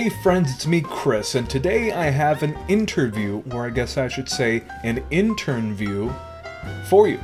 Hey 0.00 0.08
friends, 0.08 0.54
it's 0.54 0.66
me, 0.66 0.80
Chris, 0.80 1.34
and 1.34 1.48
today 1.50 1.92
I 1.92 2.06
have 2.06 2.42
an 2.42 2.56
interview, 2.68 3.42
or 3.52 3.66
I 3.66 3.68
guess 3.68 3.98
I 3.98 4.08
should 4.08 4.30
say 4.30 4.62
an 4.82 5.04
intern 5.10 5.74
view, 5.74 6.10
for 6.86 7.06
you. 7.06 7.20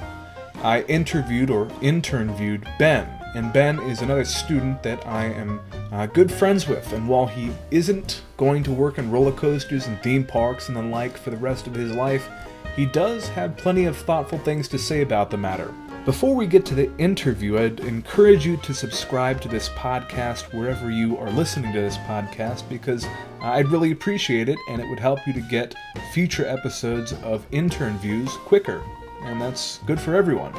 I 0.56 0.82
interviewed 0.82 1.48
or 1.48 1.70
intern 1.80 2.36
viewed 2.36 2.68
Ben, 2.78 3.08
and 3.34 3.50
Ben 3.50 3.78
is 3.78 4.02
another 4.02 4.26
student 4.26 4.82
that 4.82 5.06
I 5.06 5.24
am 5.24 5.58
uh, 5.90 6.04
good 6.04 6.30
friends 6.30 6.68
with, 6.68 6.92
and 6.92 7.08
while 7.08 7.24
he 7.24 7.50
isn't 7.70 8.20
going 8.36 8.62
to 8.64 8.72
work 8.72 8.98
in 8.98 9.10
roller 9.10 9.32
coasters 9.32 9.86
and 9.86 9.98
theme 10.02 10.24
parks 10.24 10.68
and 10.68 10.76
the 10.76 10.82
like 10.82 11.16
for 11.16 11.30
the 11.30 11.38
rest 11.38 11.66
of 11.66 11.74
his 11.74 11.92
life, 11.92 12.28
he 12.76 12.84
does 12.84 13.26
have 13.28 13.56
plenty 13.56 13.86
of 13.86 13.96
thoughtful 13.96 14.38
things 14.40 14.68
to 14.68 14.78
say 14.78 15.00
about 15.00 15.30
the 15.30 15.38
matter. 15.38 15.72
Before 16.06 16.36
we 16.36 16.46
get 16.46 16.64
to 16.66 16.76
the 16.76 16.96
interview, 16.98 17.58
I'd 17.58 17.80
encourage 17.80 18.46
you 18.46 18.56
to 18.58 18.72
subscribe 18.72 19.40
to 19.40 19.48
this 19.48 19.70
podcast 19.70 20.54
wherever 20.56 20.88
you 20.88 21.18
are 21.18 21.32
listening 21.32 21.72
to 21.72 21.80
this 21.80 21.96
podcast 21.96 22.68
because 22.68 23.04
I'd 23.40 23.66
really 23.72 23.90
appreciate 23.90 24.48
it 24.48 24.56
and 24.70 24.80
it 24.80 24.88
would 24.88 25.00
help 25.00 25.18
you 25.26 25.32
to 25.32 25.40
get 25.40 25.74
future 26.14 26.46
episodes 26.46 27.12
of 27.24 27.44
intern 27.50 27.98
views 27.98 28.30
quicker, 28.44 28.84
and 29.22 29.40
that's 29.40 29.78
good 29.78 30.00
for 30.00 30.14
everyone. 30.14 30.54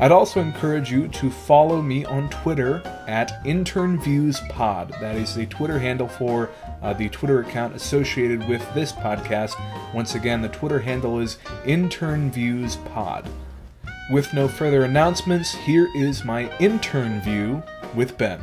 I'd 0.00 0.10
also 0.10 0.40
encourage 0.40 0.90
you 0.90 1.06
to 1.06 1.30
follow 1.30 1.80
me 1.80 2.04
on 2.04 2.28
Twitter 2.28 2.82
at 3.06 3.44
InternViewsPod. 3.44 4.98
That 4.98 5.14
is 5.14 5.36
the 5.36 5.46
Twitter 5.46 5.78
handle 5.78 6.08
for 6.08 6.50
uh, 6.82 6.94
the 6.94 7.08
Twitter 7.10 7.42
account 7.42 7.76
associated 7.76 8.48
with 8.48 8.66
this 8.74 8.90
podcast. 8.90 9.54
Once 9.94 10.16
again, 10.16 10.42
the 10.42 10.48
Twitter 10.48 10.80
handle 10.80 11.20
is 11.20 11.38
InternViewsPod. 11.62 13.30
With 14.10 14.34
no 14.34 14.48
further 14.48 14.82
announcements, 14.82 15.54
here 15.54 15.88
is 15.94 16.24
my 16.24 16.50
intern 16.58 17.20
view 17.20 17.62
with 17.94 18.18
Ben. 18.18 18.40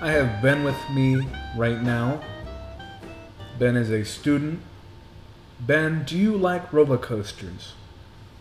I 0.00 0.10
have 0.10 0.42
Ben 0.42 0.64
with 0.64 0.76
me 0.90 1.24
right 1.56 1.80
now. 1.80 2.20
Ben 3.60 3.76
is 3.76 3.90
a 3.90 4.04
student. 4.04 4.60
Ben, 5.60 6.02
do 6.04 6.18
you 6.18 6.36
like 6.36 6.72
roller 6.72 6.98
coasters? 6.98 7.74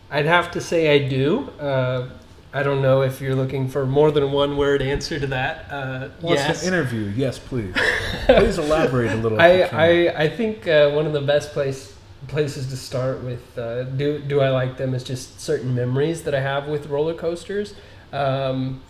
I'd 0.09 0.25
have 0.25 0.49
to 0.51 0.61
say 0.61 0.95
I 0.95 1.07
do. 1.07 1.49
Uh, 1.59 2.09
I 2.51 2.63
don't 2.63 2.81
know 2.81 3.03
if 3.03 3.21
you're 3.21 3.35
looking 3.35 3.69
for 3.69 3.85
more 3.85 4.09
than 4.09 4.31
one 4.31 4.57
word 4.57 4.81
answer 4.81 5.19
to 5.19 5.27
that. 5.27 5.71
Uh, 5.71 6.09
Well, 6.21 6.33
it's 6.33 6.41
yes. 6.41 6.61
an 6.63 6.73
interview. 6.73 7.13
Yes, 7.15 7.37
please. 7.37 7.75
please 8.25 8.57
elaborate 8.57 9.11
a 9.11 9.15
little. 9.15 9.39
I, 9.39 9.47
if 9.49 9.59
you 9.59 9.69
can. 9.69 9.79
I, 9.79 10.23
I 10.23 10.29
think 10.29 10.67
uh, 10.67 10.89
one 10.89 11.05
of 11.05 11.13
the 11.13 11.21
best 11.21 11.51
place 11.51 11.94
places 12.27 12.67
to 12.67 12.77
start 12.77 13.23
with 13.23 13.57
uh, 13.57 13.83
do 13.83 14.19
do 14.19 14.41
I 14.41 14.49
like 14.49 14.77
them 14.77 14.93
is 14.93 15.03
just 15.03 15.39
certain 15.39 15.75
memories 15.75 16.23
that 16.23 16.33
I 16.33 16.41
have 16.41 16.67
with 16.67 16.87
roller 16.87 17.13
coasters. 17.13 17.73
Um, 18.11 18.81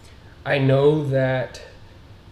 I 0.45 0.59
know 0.59 1.03
that 1.08 1.61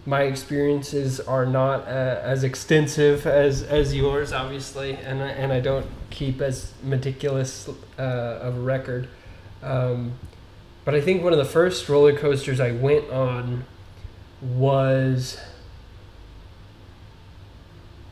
my 0.05 0.23
experiences 0.23 1.19
are 1.19 1.45
not 1.45 1.87
uh, 1.87 2.19
as 2.23 2.43
extensive 2.43 3.25
as, 3.25 3.63
as 3.63 3.95
yours, 3.95 4.33
obviously, 4.33 4.93
and 4.97 5.21
I, 5.21 5.29
and 5.29 5.53
I 5.53 5.61
don't 5.61 5.85
keep 6.09 6.41
as 6.41 6.73
meticulous 6.83 7.69
uh, 7.97 8.01
of 8.01 8.57
a 8.57 8.59
record. 8.59 9.07
Um, 9.61 10.13
but 10.83 10.93
I 10.93 11.01
think 11.01 11.23
one 11.23 11.31
of 11.31 11.39
the 11.39 11.45
first 11.45 11.87
roller 11.87 12.15
coasters 12.15 12.59
I 12.59 12.71
went 12.71 13.09
on 13.09 13.65
was 14.41 15.39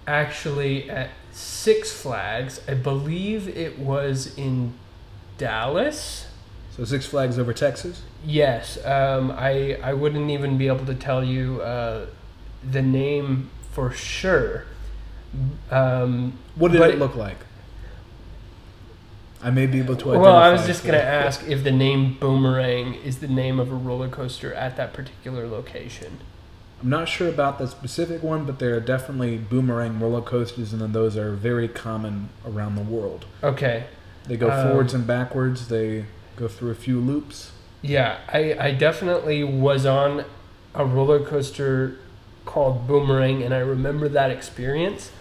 actually 0.07 0.89
at 0.89 1.09
Six 1.31 1.91
Flags. 1.91 2.61
I 2.67 2.73
believe 2.73 3.47
it 3.47 3.79
was 3.79 4.37
in 4.37 4.73
Dallas. 5.37 6.27
so 6.75 6.83
Six 6.85 7.05
Flags 7.05 7.39
over 7.39 7.53
Texas. 7.53 8.03
Yes, 8.25 8.83
um, 8.85 9.31
I 9.31 9.77
I 9.81 9.93
wouldn't 9.93 10.29
even 10.29 10.57
be 10.57 10.67
able 10.67 10.85
to 10.85 10.95
tell 10.95 11.23
you 11.23 11.61
uh, 11.61 12.05
the 12.69 12.81
name 12.81 13.49
for 13.71 13.91
sure. 13.91 14.65
Um, 15.71 16.33
What 16.55 16.71
did 16.73 16.81
it 16.81 16.99
look 16.99 17.15
like? 17.15 17.37
I 19.43 19.49
may 19.49 19.65
be 19.65 19.79
able 19.79 19.95
to 19.95 20.11
identify. 20.11 20.21
well, 20.21 20.35
I 20.35 20.51
was 20.51 20.67
just 20.67 20.83
gonna 20.85 20.97
ask 20.99 21.47
if 21.47 21.63
the 21.63 21.71
name 21.71 22.17
Boomerang 22.19 22.93
is 22.93 23.19
the 23.19 23.27
name 23.27 23.59
of 23.59 23.71
a 23.71 23.75
roller 23.75 24.07
coaster 24.09 24.53
at 24.53 24.75
that 24.77 24.93
particular 24.93 25.47
location. 25.47 26.19
I'm 26.81 26.89
not 26.89 27.07
sure 27.07 27.29
about 27.29 27.59
the 27.59 27.67
specific 27.67 28.23
one, 28.23 28.45
but 28.45 28.59
there 28.59 28.75
are 28.75 28.79
definitely 28.79 29.37
boomerang 29.37 29.99
roller 29.99 30.21
coasters, 30.21 30.73
and 30.73 30.81
then 30.81 30.93
those 30.93 31.15
are 31.15 31.31
very 31.33 31.67
common 31.67 32.29
around 32.45 32.75
the 32.75 32.81
world. 32.81 33.25
Okay, 33.43 33.85
They 34.27 34.37
go 34.37 34.49
Um, 34.51 34.67
forwards 34.67 34.93
and 34.93 35.05
backwards. 35.05 35.67
They 35.67 36.05
go 36.35 36.47
through 36.47 36.71
a 36.71 36.75
few 36.75 36.99
loops. 36.99 37.51
Yeah, 37.81 38.17
I, 38.31 38.55
I 38.59 38.71
definitely 38.71 39.43
was 39.43 39.85
on 39.85 40.25
a 40.75 40.85
roller 40.85 41.19
coaster 41.19 41.97
called 42.45 42.87
Boomerang, 42.87 43.41
and 43.43 43.53
I 43.53 43.59
remember 43.59 44.07
that 44.09 44.29
experience. 44.31 45.11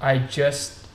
I 0.00 0.18
just, 0.18 0.86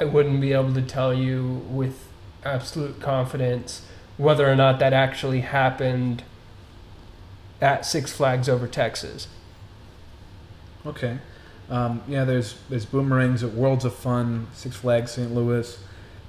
I 0.00 0.04
wouldn't 0.04 0.40
be 0.40 0.52
able 0.52 0.72
to 0.74 0.82
tell 0.82 1.12
you 1.14 1.62
with 1.68 2.06
absolute 2.44 3.00
confidence 3.00 3.82
whether 4.16 4.50
or 4.50 4.56
not 4.56 4.78
that 4.80 4.92
actually 4.92 5.40
happened 5.40 6.22
at 7.60 7.84
Six 7.84 8.12
Flags 8.12 8.48
over 8.48 8.66
Texas. 8.66 9.28
Okay. 10.86 11.18
Um, 11.70 12.02
yeah, 12.08 12.24
there's 12.24 12.56
there's 12.70 12.86
boomerangs 12.86 13.42
at 13.42 13.52
Worlds 13.52 13.84
of 13.84 13.94
Fun, 13.94 14.46
Six 14.54 14.76
Flags 14.76 15.12
St. 15.12 15.34
Louis, 15.34 15.78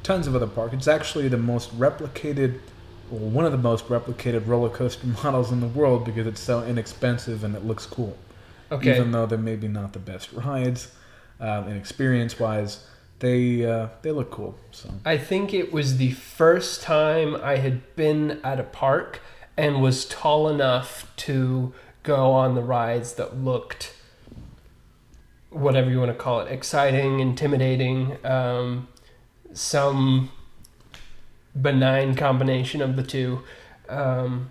tons 0.03 0.27
of 0.27 0.35
other 0.35 0.47
parks. 0.47 0.73
It's 0.73 0.87
actually 0.87 1.27
the 1.27 1.37
most 1.37 1.77
replicated, 1.79 2.59
well, 3.09 3.29
one 3.29 3.45
of 3.45 3.51
the 3.51 3.57
most 3.57 3.87
replicated 3.87 4.47
roller 4.47 4.69
coaster 4.69 5.07
models 5.23 5.51
in 5.51 5.61
the 5.61 5.67
world 5.67 6.05
because 6.05 6.27
it's 6.27 6.41
so 6.41 6.63
inexpensive 6.63 7.43
and 7.43 7.55
it 7.55 7.63
looks 7.63 7.85
cool. 7.85 8.17
Okay. 8.71 8.95
Even 8.95 9.11
though 9.11 9.25
they're 9.25 9.37
maybe 9.37 9.67
not 9.67 9.93
the 9.93 9.99
best 9.99 10.31
rides, 10.33 10.91
um, 11.39 11.67
and 11.67 11.77
experience-wise, 11.77 12.85
they 13.19 13.65
uh, 13.65 13.87
they 14.01 14.11
look 14.11 14.31
cool. 14.31 14.57
So 14.71 14.89
I 15.05 15.17
think 15.17 15.53
it 15.53 15.71
was 15.71 15.97
the 15.97 16.11
first 16.11 16.81
time 16.81 17.35
I 17.35 17.57
had 17.57 17.95
been 17.95 18.39
at 18.43 18.59
a 18.59 18.63
park 18.63 19.21
and 19.59 19.81
was 19.81 20.05
tall 20.05 20.47
enough 20.47 21.11
to 21.17 21.73
go 22.03 22.31
on 22.31 22.55
the 22.55 22.61
rides 22.61 23.15
that 23.15 23.37
looked 23.37 23.93
whatever 25.49 25.89
you 25.89 25.99
want 25.99 26.09
to 26.09 26.17
call 26.17 26.39
it 26.39 26.49
exciting, 26.49 27.19
intimidating, 27.19 28.15
um, 28.25 28.87
some 29.51 30.31
benign 31.61 32.15
combination 32.15 32.81
of 32.81 32.95
the 32.95 33.03
two. 33.03 33.41
Um, 33.89 34.49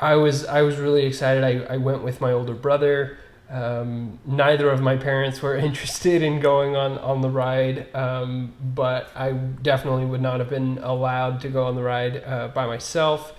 I 0.00 0.16
was 0.16 0.44
I 0.46 0.62
was 0.62 0.76
really 0.78 1.06
excited. 1.06 1.44
I, 1.44 1.74
I 1.74 1.76
went 1.76 2.02
with 2.02 2.20
my 2.20 2.32
older 2.32 2.54
brother. 2.54 3.18
Um, 3.48 4.18
neither 4.26 4.68
of 4.70 4.80
my 4.80 4.96
parents 4.96 5.42
were 5.42 5.56
interested 5.68 6.22
in 6.22 6.40
going 6.40 6.74
on, 6.74 6.98
on 6.98 7.20
the 7.20 7.30
ride, 7.30 7.94
um, 7.94 8.52
but 8.74 9.10
I 9.14 9.30
definitely 9.30 10.06
would 10.06 10.22
not 10.22 10.40
have 10.40 10.50
been 10.50 10.78
allowed 10.82 11.40
to 11.42 11.48
go 11.48 11.66
on 11.66 11.76
the 11.76 11.82
ride 11.84 12.24
uh, 12.26 12.48
by 12.48 12.66
myself. 12.66 13.34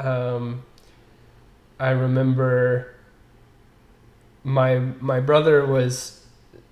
Um, 0.00 0.62
I 1.78 1.90
remember 1.90 2.94
my 4.42 4.78
my 5.00 5.20
brother 5.20 5.66
was 5.66 6.20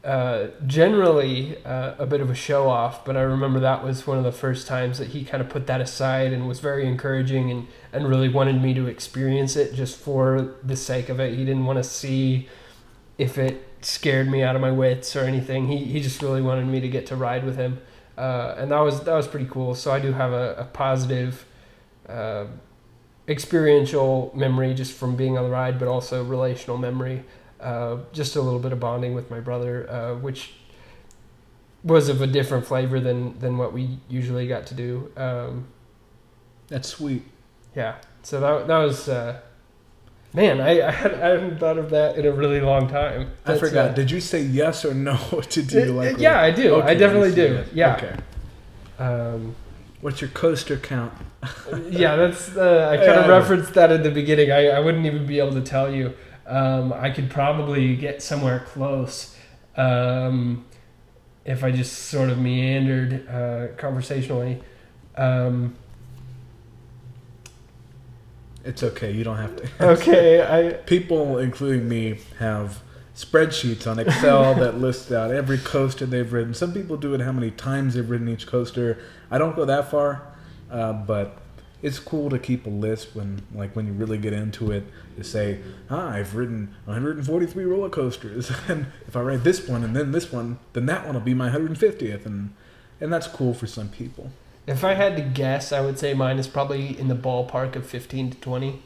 uh, 0.05 0.49
generally 0.67 1.63
uh, 1.65 1.95
a 1.99 2.07
bit 2.07 2.21
of 2.21 2.31
a 2.31 2.35
show 2.35 2.69
off, 2.69 3.05
but 3.05 3.17
I 3.17 3.23
remember 3.23 3.61
that 3.61 3.85
was 3.85 4.07
one 4.07 4.17
of 4.17 4.25
the 4.25 4.33
first 4.33 4.67
times 4.67 4.99
that 4.99 5.09
he 5.09 5.25
kind 5.25 5.43
of 5.43 5.49
put 5.49 5.67
that 5.67 5.81
aside 5.81 6.33
and 6.33 6.49
was 6.49 6.61
very 6.61 6.87
encouraging 6.87 7.51
and, 7.51 7.67
and 7.93 8.09
really 8.09 8.29
wanted 8.29 8.63
me 8.63 8.73
to 8.75 8.87
experience 8.87 9.57
it 9.57 9.75
just 9.75 9.99
for 9.99 10.55
the 10.63 10.77
sake 10.77 11.09
of 11.09 11.21
it. 11.21 11.35
He 11.35 11.45
didn't 11.45 11.67
want 11.67 11.79
to 11.79 11.85
see 11.85 12.49
if 13.19 13.37
it 13.37 13.67
scared 13.83 14.31
me 14.31 14.43
out 14.43 14.55
of 14.55 14.63
my 14.63 14.71
wits 14.71 15.15
or 15.17 15.21
anything. 15.21 15.69
He, 15.69 15.85
he 15.85 16.01
just 16.01 16.23
really 16.23 16.43
wanted 16.43 16.67
me 16.67 16.81
to 16.81 16.89
get 16.89 17.07
to 17.07 17.17
ride 17.17 17.45
with 17.45 17.57
him. 17.57 17.81
Uh, 18.17 18.55
and 18.57 18.71
that 18.71 18.81
was 18.81 19.03
that 19.03 19.15
was 19.15 19.29
pretty 19.29 19.47
cool. 19.51 19.75
So 19.75 19.93
I 19.93 20.01
do 20.01 20.13
have 20.13 20.33
a, 20.33 20.55
a 20.59 20.65
positive 20.65 21.45
uh, 22.09 22.47
experiential 23.29 24.33
memory 24.35 24.75
just 24.75 24.93
from 24.93 25.17
being 25.17 25.37
on 25.37 25.45
the 25.45 25.51
ride, 25.51 25.79
but 25.79 25.89
also 25.89 26.25
relational 26.25 26.77
memory. 26.79 27.25
Uh, 27.61 27.99
just 28.13 28.37
a 28.37 28.41
little 28.41 28.61
bit 28.61 28.73
of 28.73 28.79
bonding 28.81 29.15
with 29.15 29.31
my 29.31 29.41
brother, 29.41 29.91
uh, 29.91 30.15
which 30.15 30.53
was 31.85 32.09
of 32.09 32.21
a 32.23 32.27
different 32.27 32.65
flavor 32.67 33.01
than 33.01 33.39
than 33.41 33.59
what 33.59 33.73
we 33.73 33.99
usually 34.09 34.47
got 34.47 34.67
to 34.67 34.75
do. 34.75 35.11
Um, 35.17 35.67
that's 36.69 36.89
sweet. 36.89 37.23
yeah, 37.75 37.97
so 38.23 38.41
that 38.41 38.67
that 38.69 38.79
was 38.79 39.09
uh, 39.09 39.41
man. 40.33 40.61
I 40.61 40.87
I, 40.87 40.91
had, 40.93 41.15
I 41.15 41.29
hadn't 41.31 41.59
thought 41.59 41.79
of 41.79 41.91
that 41.91 42.17
in 42.17 42.27
a 42.27 42.33
really 42.33 42.61
long 42.61 42.89
time. 42.89 43.33
I 43.45 43.59
forgot. 43.59 43.91
uh, 43.91 43.93
Did 43.95 44.11
you 44.11 44.21
say 44.21 44.43
yes 44.43 44.85
or 44.85 44.95
no 44.95 45.17
to 45.51 45.63
do 45.63 45.79
you 45.85 45.91
uh, 45.91 46.05
like? 46.05 46.19
yeah, 46.19 46.41
I 46.41 46.51
do. 46.53 46.81
I 46.81 46.95
definitely 46.95 47.35
do. 47.35 47.57
said 47.57 47.69
Yeah. 47.73 47.97
Okay. 47.97 48.17
Um, 49.03 49.55
What's 50.01 50.21
your 50.21 50.31
coaster 50.31 50.77
count? 50.77 51.13
yeah, 51.91 52.15
that's 52.17 52.57
uh, 52.57 52.89
I 52.93 52.97
kind 52.97 53.07
Yeah, 53.09 53.21
of 53.21 53.27
know. 53.27 53.39
referenced 53.39 53.75
that 53.75 53.91
at 53.91 54.03
the 54.05 54.11
beginning. 54.11 54.53
I, 54.53 54.69
I 54.69 54.81
wouldn't 54.81 55.05
even 55.07 55.27
be 55.27 55.39
able 55.41 55.53
to 55.55 55.61
tell 55.61 55.93
you. 55.93 56.15
Um, 56.47 56.93
I 56.93 57.11
could 57.11 57.31
probably 57.31 57.97
get 57.97 58.23
somewhere 58.23 58.61
close 58.61 59.37
um, 59.77 60.65
if 61.45 61.63
I 61.65 61.71
just 61.73 61.93
sort 62.09 62.31
of 62.31 62.39
meandered 62.39 63.29
uh, 63.29 63.69
conversationally. 63.77 64.63
Um, 65.17 65.75
It's 68.65 68.83
okay. 68.83 69.13
You 69.13 69.25
don't 69.25 69.37
have 69.39 69.57
to. 69.57 69.69
okay, 69.93 70.43
I 70.69 70.73
People, 70.75 71.39
including 71.39 71.89
me, 71.89 72.21
have 72.39 72.83
spreadsheets 73.19 73.87
on 73.91 73.99
Excel 73.99 74.55
that 74.63 74.79
list 74.79 75.11
out 75.11 75.31
every 75.33 75.59
coaster 75.59 76.07
they've 76.07 76.33
ridden. 76.33 76.55
Some 76.55 76.73
people 76.73 76.97
do 76.97 77.15
it 77.15 77.21
how 77.21 77.33
many 77.33 77.51
times 77.51 77.95
they've 77.95 78.09
ridden 78.09 78.29
each 78.29 78.47
coaster. 78.47 78.99
I 79.31 79.39
don't 79.39 79.57
go 79.57 79.65
that 79.65 79.91
far, 79.91 80.23
uh, 80.71 80.93
but 80.93 81.39
it's 81.83 81.99
cool 81.99 82.31
to 82.31 82.39
keep 82.39 82.67
a 82.67 82.71
list 82.71 83.15
when 83.15 83.43
like 83.55 83.75
when 83.77 83.87
you 83.87 83.93
really 83.93 84.19
get 84.19 84.33
into 84.33 84.71
it 84.73 84.85
to 85.17 85.23
say 85.23 85.61
ah, 85.91 86.11
i've 86.11 86.35
ridden 86.35 86.75
143 86.87 87.65
roller 87.65 87.89
coasters 87.89 88.51
and 88.69 88.87
if 89.07 89.15
i 89.17 89.21
ride 89.21 89.45
this 89.45 89.69
one 89.69 89.85
and 89.85 89.95
then 89.95 90.11
this 90.11 90.33
one 90.33 90.59
then 90.73 90.87
that 90.87 91.05
one 91.07 91.15
will 91.15 91.21
be 91.21 91.35
my 91.35 91.49
150th 91.49 92.27
and 92.27 92.53
and 93.01 93.13
that's 93.13 93.29
cool 93.29 93.55
for 93.55 93.69
some 93.69 93.89
people 93.89 94.33
If 94.67 94.83
I 94.85 94.95
had 94.95 95.17
to 95.17 95.23
guess, 95.23 95.73
I 95.73 95.81
would 95.81 95.99
say 95.99 96.13
mine 96.15 96.39
is 96.39 96.47
probably 96.49 96.99
in 96.99 97.07
the 97.09 97.15
ballpark 97.15 97.75
of 97.77 97.87
15 97.87 98.33
to 98.33 98.37
20. 98.39 98.83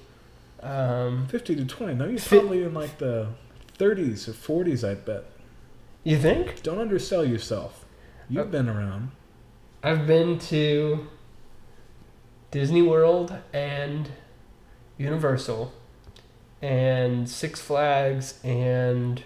Um, 0.63 1.27
50 1.29 1.57
to 1.57 1.65
20 1.65 1.95
no 1.95 2.05
you're 2.07 2.19
Fi- 2.21 2.39
probably 2.39 2.63
in 2.63 2.73
like 2.75 2.99
the 2.99 3.29
30s 3.79 4.29
or 4.29 4.33
40s 4.33 4.89
i 4.89 4.95
bet 4.95 5.25
you 6.05 6.19
think? 6.19 6.63
don't 6.63 6.81
undersell 6.81 7.25
yourself 7.25 7.85
you've 8.29 8.49
Uh, 8.49 8.51
been 8.51 8.69
around 8.69 9.11
I've 9.85 10.07
been 10.07 10.39
to 10.39 11.09
Disney 12.53 12.83
World 12.83 13.37
and 13.53 14.11
Universal 14.97 15.73
and 16.61 17.29
Six 17.29 17.61
Flags 17.61 18.39
and 18.45 19.25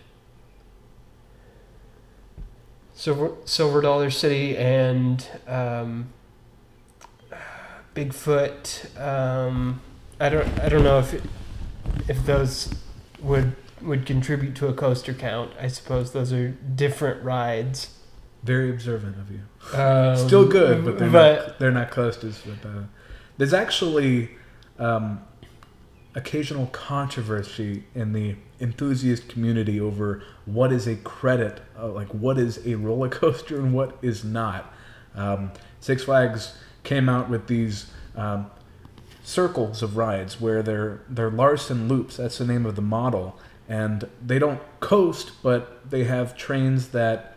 Silver 2.94 3.32
Silver 3.44 3.82
Dollar 3.82 4.08
City 4.10 4.56
and 4.56 5.28
um, 5.46 6.08
Bigfoot. 7.94 8.98
Um, 8.98 9.82
I 10.18 10.28
don't 10.30 10.48
I 10.60 10.68
don't 10.70 10.84
know 10.84 10.98
if 11.00 11.22
if 12.08 12.24
those 12.24 12.72
would 13.20 13.54
would 13.82 14.06
contribute 14.06 14.54
to 14.56 14.68
a 14.68 14.72
coaster 14.72 15.12
count. 15.14 15.52
I 15.60 15.68
suppose 15.68 16.12
those 16.12 16.32
are 16.32 16.48
different 16.50 17.22
rides. 17.22 17.90
very 18.42 18.70
observant 18.70 19.16
of 19.18 19.30
you 19.30 19.40
Um, 19.78 20.16
Still 20.16 20.46
good, 20.46 20.84
but 20.84 20.98
they're 20.98 21.10
but 21.10 21.46
not 21.46 21.58
they're 21.58 21.72
not 21.72 21.90
coasters. 21.90 22.42
But 22.44 22.68
uh, 22.68 22.82
there's 23.38 23.54
actually 23.54 24.30
um, 24.78 25.22
occasional 26.14 26.66
controversy 26.68 27.84
in 27.94 28.12
the 28.12 28.36
enthusiast 28.60 29.28
community 29.28 29.78
over 29.80 30.22
what 30.46 30.72
is 30.72 30.86
a 30.86 30.96
credit, 30.96 31.60
uh, 31.78 31.88
like 31.88 32.08
what 32.08 32.38
is 32.38 32.66
a 32.66 32.74
roller 32.76 33.08
coaster 33.08 33.56
and 33.58 33.74
what 33.74 33.98
is 34.02 34.24
not. 34.24 34.72
Um, 35.14 35.52
Six 35.80 36.04
Flags 36.04 36.56
came 36.84 37.08
out 37.08 37.28
with 37.28 37.46
these 37.48 37.90
um, 38.14 38.50
circles 39.24 39.82
of 39.82 39.96
rides 39.96 40.40
where 40.40 40.62
they're 40.62 41.00
they're 41.08 41.30
Larson 41.30 41.88
loops. 41.88 42.16
That's 42.16 42.38
the 42.38 42.46
name 42.46 42.64
of 42.64 42.76
the 42.76 42.82
model, 42.82 43.38
and 43.68 44.08
they 44.24 44.38
don't 44.38 44.60
coast, 44.80 45.32
but 45.42 45.88
they 45.88 46.04
have 46.04 46.36
trains 46.36 46.88
that 46.88 47.36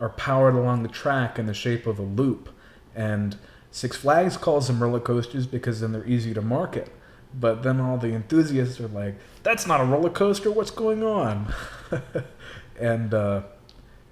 are 0.00 0.10
powered 0.10 0.54
along 0.54 0.82
the 0.82 0.88
track 0.88 1.38
in 1.38 1.46
the 1.46 1.54
shape 1.54 1.86
of 1.86 1.98
a 1.98 2.02
loop. 2.02 2.48
And 2.94 3.36
Six 3.70 3.96
Flags 3.96 4.36
calls 4.36 4.68
them 4.68 4.82
roller 4.82 5.00
coasters 5.00 5.46
because 5.46 5.80
then 5.80 5.92
they're 5.92 6.06
easy 6.06 6.32
to 6.34 6.40
market. 6.40 6.90
But 7.38 7.62
then 7.62 7.80
all 7.80 7.98
the 7.98 8.14
enthusiasts 8.14 8.80
are 8.80 8.88
like, 8.88 9.16
"That's 9.42 9.66
not 9.66 9.80
a 9.80 9.84
roller 9.84 10.08
coaster. 10.08 10.50
What's 10.50 10.70
going 10.70 11.02
on?" 11.02 11.52
and 12.80 13.12
uh, 13.12 13.42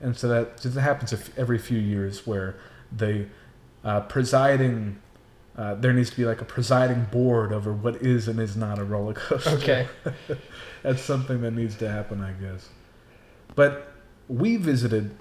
and 0.00 0.14
so 0.14 0.28
that 0.28 0.60
just 0.60 0.76
happens 0.76 1.14
every 1.36 1.58
few 1.58 1.78
years 1.78 2.26
where 2.26 2.56
the 2.92 3.26
uh, 3.82 4.00
presiding 4.00 5.00
uh, 5.56 5.74
there 5.74 5.92
needs 5.92 6.10
to 6.10 6.16
be 6.16 6.24
like 6.24 6.40
a 6.40 6.44
presiding 6.44 7.06
board 7.12 7.52
over 7.52 7.72
what 7.72 7.96
is 7.96 8.26
and 8.28 8.40
is 8.40 8.56
not 8.56 8.78
a 8.78 8.84
roller 8.84 9.14
coaster. 9.14 9.50
okay. 9.50 9.88
That's 10.82 11.02
something 11.02 11.40
that 11.42 11.52
needs 11.52 11.76
to 11.76 11.88
happen, 11.88 12.20
I 12.20 12.32
guess. 12.32 12.68
But 13.54 13.92
we 14.28 14.56
visited 14.56 15.16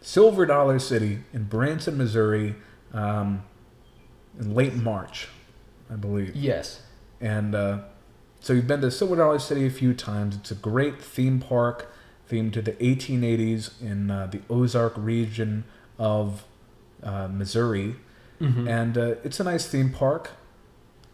Silver 0.00 0.46
Dollar 0.46 0.78
City 0.78 1.20
in 1.32 1.44
Branson, 1.44 1.98
Missouri, 1.98 2.54
um, 2.92 3.44
in 4.38 4.54
late 4.54 4.74
March, 4.74 5.28
I 5.90 5.96
believe. 5.96 6.34
Yes. 6.34 6.82
And 7.20 7.54
uh, 7.54 7.80
so 8.40 8.52
you've 8.52 8.66
been 8.66 8.80
to 8.80 8.90
Silver 8.90 9.16
Dollar 9.16 9.38
City 9.38 9.66
a 9.66 9.70
few 9.70 9.94
times. 9.94 10.36
It's 10.36 10.50
a 10.50 10.56
great 10.56 11.00
theme 11.00 11.40
park 11.40 11.92
themed 12.30 12.52
to 12.54 12.62
the 12.62 12.72
1880s 12.72 13.80
in 13.82 14.10
uh, 14.10 14.26
the 14.26 14.40
Ozark 14.48 14.94
region 14.96 15.64
of 15.98 16.44
uh, 17.02 17.28
Missouri. 17.28 17.96
Mhm. 18.42 18.68
And 18.68 18.98
uh, 18.98 19.14
it's 19.24 19.38
a 19.40 19.44
nice 19.44 19.66
theme 19.68 19.90
park. 19.90 20.30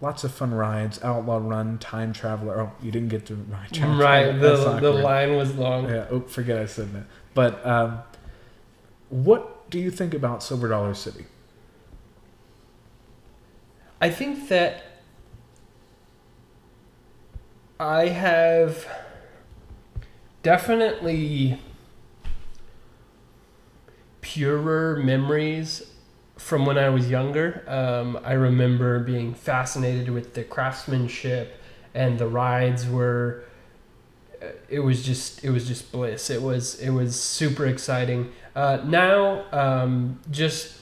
Lots 0.01 0.25
of 0.25 0.33
fun 0.33 0.55
rides. 0.55 1.03
Outlaw 1.03 1.39
Run, 1.43 1.79
Time 1.79 2.13
Traveler. 2.13 2.61
Oh, 2.61 2.73
you 2.83 2.91
didn't 2.91 3.09
get 3.09 3.27
to 3.27 3.35
ride 3.35 3.73
Time 3.75 3.99
Right, 3.99 4.25
Traveler. 4.39 4.75
the 4.81 4.81
the 4.81 4.93
line 4.93 5.37
was 5.37 5.55
long. 5.57 5.89
Yeah, 5.91 6.07
oh, 6.11 6.21
forget 6.21 6.57
I 6.59 6.67
said 6.67 6.93
that. 6.95 7.05
But 7.35 7.65
um, 7.67 8.01
what 9.11 9.69
do 9.71 9.79
you 9.79 9.91
think 9.91 10.15
about 10.15 10.43
Silver 10.43 10.69
Dollar 10.69 10.95
City? 10.95 11.27
I 14.01 14.09
think 14.11 14.49
that 14.49 14.85
I 17.81 18.07
have 18.09 18.87
definitely 20.43 21.61
purer 24.21 24.97
memories 24.97 25.88
from 26.39 26.65
when 26.65 26.79
I 26.79 26.89
was 26.89 27.11
younger. 27.11 27.63
Um, 27.67 28.19
I 28.25 28.33
remember 28.33 29.01
being 29.01 29.35
fascinated 29.35 30.09
with 30.09 30.35
the 30.35 30.45
craftsmanship 30.45 31.61
and 31.95 32.19
the 32.19 32.29
rides 32.29 32.89
were 32.89 33.45
uh, 34.41 34.47
it 34.69 34.81
was 34.81 35.05
just 35.05 35.45
it 35.45 35.51
was 35.51 35.67
just 35.67 35.91
bliss. 35.91 36.31
It 36.31 36.41
was 36.41 36.81
it 36.81 36.91
was 36.91 37.21
super 37.21 37.67
exciting. 37.67 38.33
Uh, 38.55 38.79
now 38.85 39.45
um, 39.53 40.21
just 40.31 40.81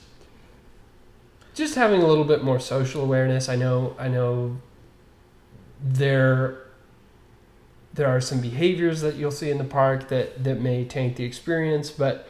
just 1.54 1.74
having 1.74 2.02
a 2.02 2.06
little 2.06 2.24
bit 2.24 2.44
more 2.44 2.60
social 2.60 3.02
awareness. 3.02 3.48
I 3.48 3.56
know 3.56 3.96
I 3.98 4.08
know 4.08 4.58
there 5.82 6.58
there 7.94 8.08
are 8.08 8.20
some 8.20 8.40
behaviors 8.42 9.00
that 9.00 9.14
you'll 9.14 9.30
see 9.30 9.50
in 9.50 9.56
the 9.56 9.64
park 9.64 10.08
that 10.08 10.44
that 10.44 10.60
may 10.60 10.84
taint 10.84 11.16
the 11.16 11.24
experience, 11.24 11.90
but 11.90 12.28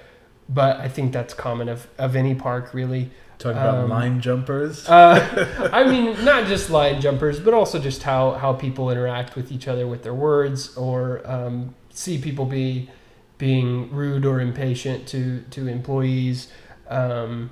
but 0.48 0.78
I 0.80 0.88
think 0.88 1.12
that's 1.12 1.34
common 1.34 1.68
of 1.68 1.86
of 1.98 2.16
any 2.16 2.34
park 2.34 2.72
really. 2.74 3.10
Talking 3.38 3.58
about 3.58 3.84
Um, 3.84 3.90
line 3.90 4.20
jumpers. 4.22 4.88
Uh, 4.88 5.68
I 5.70 5.84
mean, 5.84 6.24
not 6.24 6.46
just 6.46 6.70
line 6.70 7.02
jumpers, 7.02 7.38
but 7.38 7.52
also 7.52 7.78
just 7.78 8.02
how, 8.02 8.30
how 8.32 8.54
people 8.54 8.90
interact 8.90 9.36
with 9.36 9.52
each 9.52 9.68
other 9.68 9.86
with 9.86 10.04
their 10.04 10.14
words, 10.14 10.74
or 10.74 11.20
um, 11.30 11.74
see 11.90 12.16
people 12.16 12.46
be 12.46 12.88
being 13.36 13.90
rude 13.94 14.24
or 14.24 14.40
impatient 14.40 15.06
to 15.08 15.42
to 15.50 15.68
employees. 15.68 16.48
Um, 16.88 17.50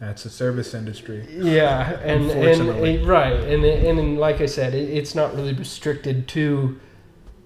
That's 0.00 0.22
the 0.22 0.30
service 0.30 0.72
industry. 0.72 1.26
yeah, 1.30 1.98
and 2.00 2.30
and 2.30 2.30
Unfortunately. 2.30 2.96
and- 2.96 3.06
right, 3.06 3.34
and 3.34 3.62
and 3.64 4.18
like 4.18 4.40
I 4.40 4.46
said, 4.46 4.72
it, 4.72 4.88
it's 4.88 5.14
not 5.14 5.34
really 5.36 5.52
restricted 5.52 6.26
to 6.28 6.80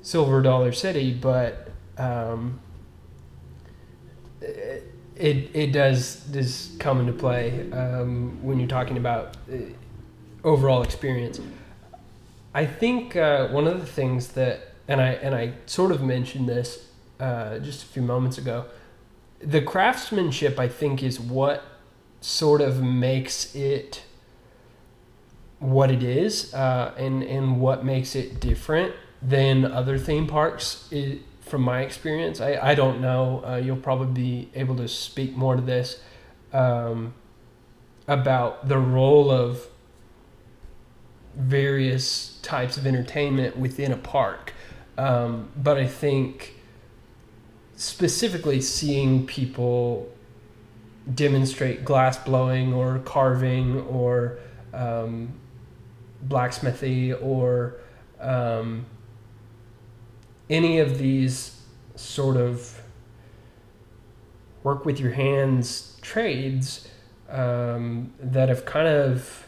Silver 0.02 0.40
Dollar 0.40 0.70
City, 0.70 1.12
but 1.12 1.68
um, 1.98 2.60
it 5.16 5.50
it, 5.54 5.72
does 5.72 6.16
does 6.16 6.74
come 6.78 7.00
into 7.00 7.12
play 7.12 7.70
um, 7.72 8.42
when 8.42 8.58
you're 8.58 8.68
talking 8.68 8.96
about 8.96 9.36
uh, 9.52 9.56
overall 10.44 10.82
experience. 10.82 11.40
I 12.54 12.66
think 12.66 13.16
uh, 13.16 13.48
one 13.48 13.66
of 13.66 13.80
the 13.80 13.86
things 13.86 14.28
that, 14.28 14.74
and 14.88 15.00
I 15.00 15.12
and 15.12 15.34
I 15.34 15.54
sort 15.66 15.90
of 15.92 16.02
mentioned 16.02 16.48
this 16.48 16.86
uh, 17.20 17.58
just 17.58 17.82
a 17.84 17.86
few 17.86 18.02
moments 18.02 18.38
ago, 18.38 18.66
the 19.40 19.62
craftsmanship 19.62 20.58
I 20.58 20.68
think 20.68 21.02
is 21.02 21.18
what 21.18 21.62
sort 22.20 22.60
of 22.60 22.82
makes 22.82 23.54
it 23.54 24.04
what 25.58 25.90
it 25.90 26.02
is 26.02 26.52
uh, 26.54 26.92
and 26.96 27.22
and 27.22 27.60
what 27.60 27.84
makes 27.84 28.14
it 28.14 28.40
different 28.40 28.94
than 29.22 29.64
other 29.64 29.96
theme 29.96 30.26
parks 30.26 30.88
from 31.52 31.60
my 31.60 31.82
experience 31.82 32.40
I, 32.40 32.58
I 32.70 32.74
don't 32.74 33.02
know. 33.02 33.44
Uh, 33.46 33.56
you'll 33.56 33.76
probably 33.76 34.06
be 34.06 34.48
able 34.54 34.74
to 34.76 34.88
speak 34.88 35.36
more 35.36 35.54
to 35.54 35.60
this 35.60 36.00
um, 36.50 37.12
about 38.08 38.70
the 38.70 38.78
role 38.78 39.30
of 39.30 39.68
various 41.36 42.38
types 42.40 42.78
of 42.78 42.86
entertainment 42.86 43.58
within 43.58 43.92
a 43.92 43.98
park. 43.98 44.54
Um, 44.96 45.50
but 45.54 45.76
I 45.76 45.86
think 45.86 46.54
specifically 47.76 48.62
seeing 48.62 49.26
people 49.26 50.10
demonstrate 51.14 51.84
glass 51.84 52.16
blowing 52.16 52.72
or 52.72 52.98
carving 53.00 53.78
or 53.82 54.38
um, 54.72 55.34
blacksmithy 56.26 57.14
or 57.22 57.76
um, 58.20 58.86
any 60.48 60.78
of 60.78 60.98
these 60.98 61.60
sort 61.94 62.36
of 62.36 62.82
work 64.62 64.84
with 64.84 65.00
your 65.00 65.12
hands 65.12 65.98
trades 66.02 66.88
um, 67.28 68.12
that 68.20 68.48
have 68.48 68.64
kind 68.64 68.88
of 68.88 69.46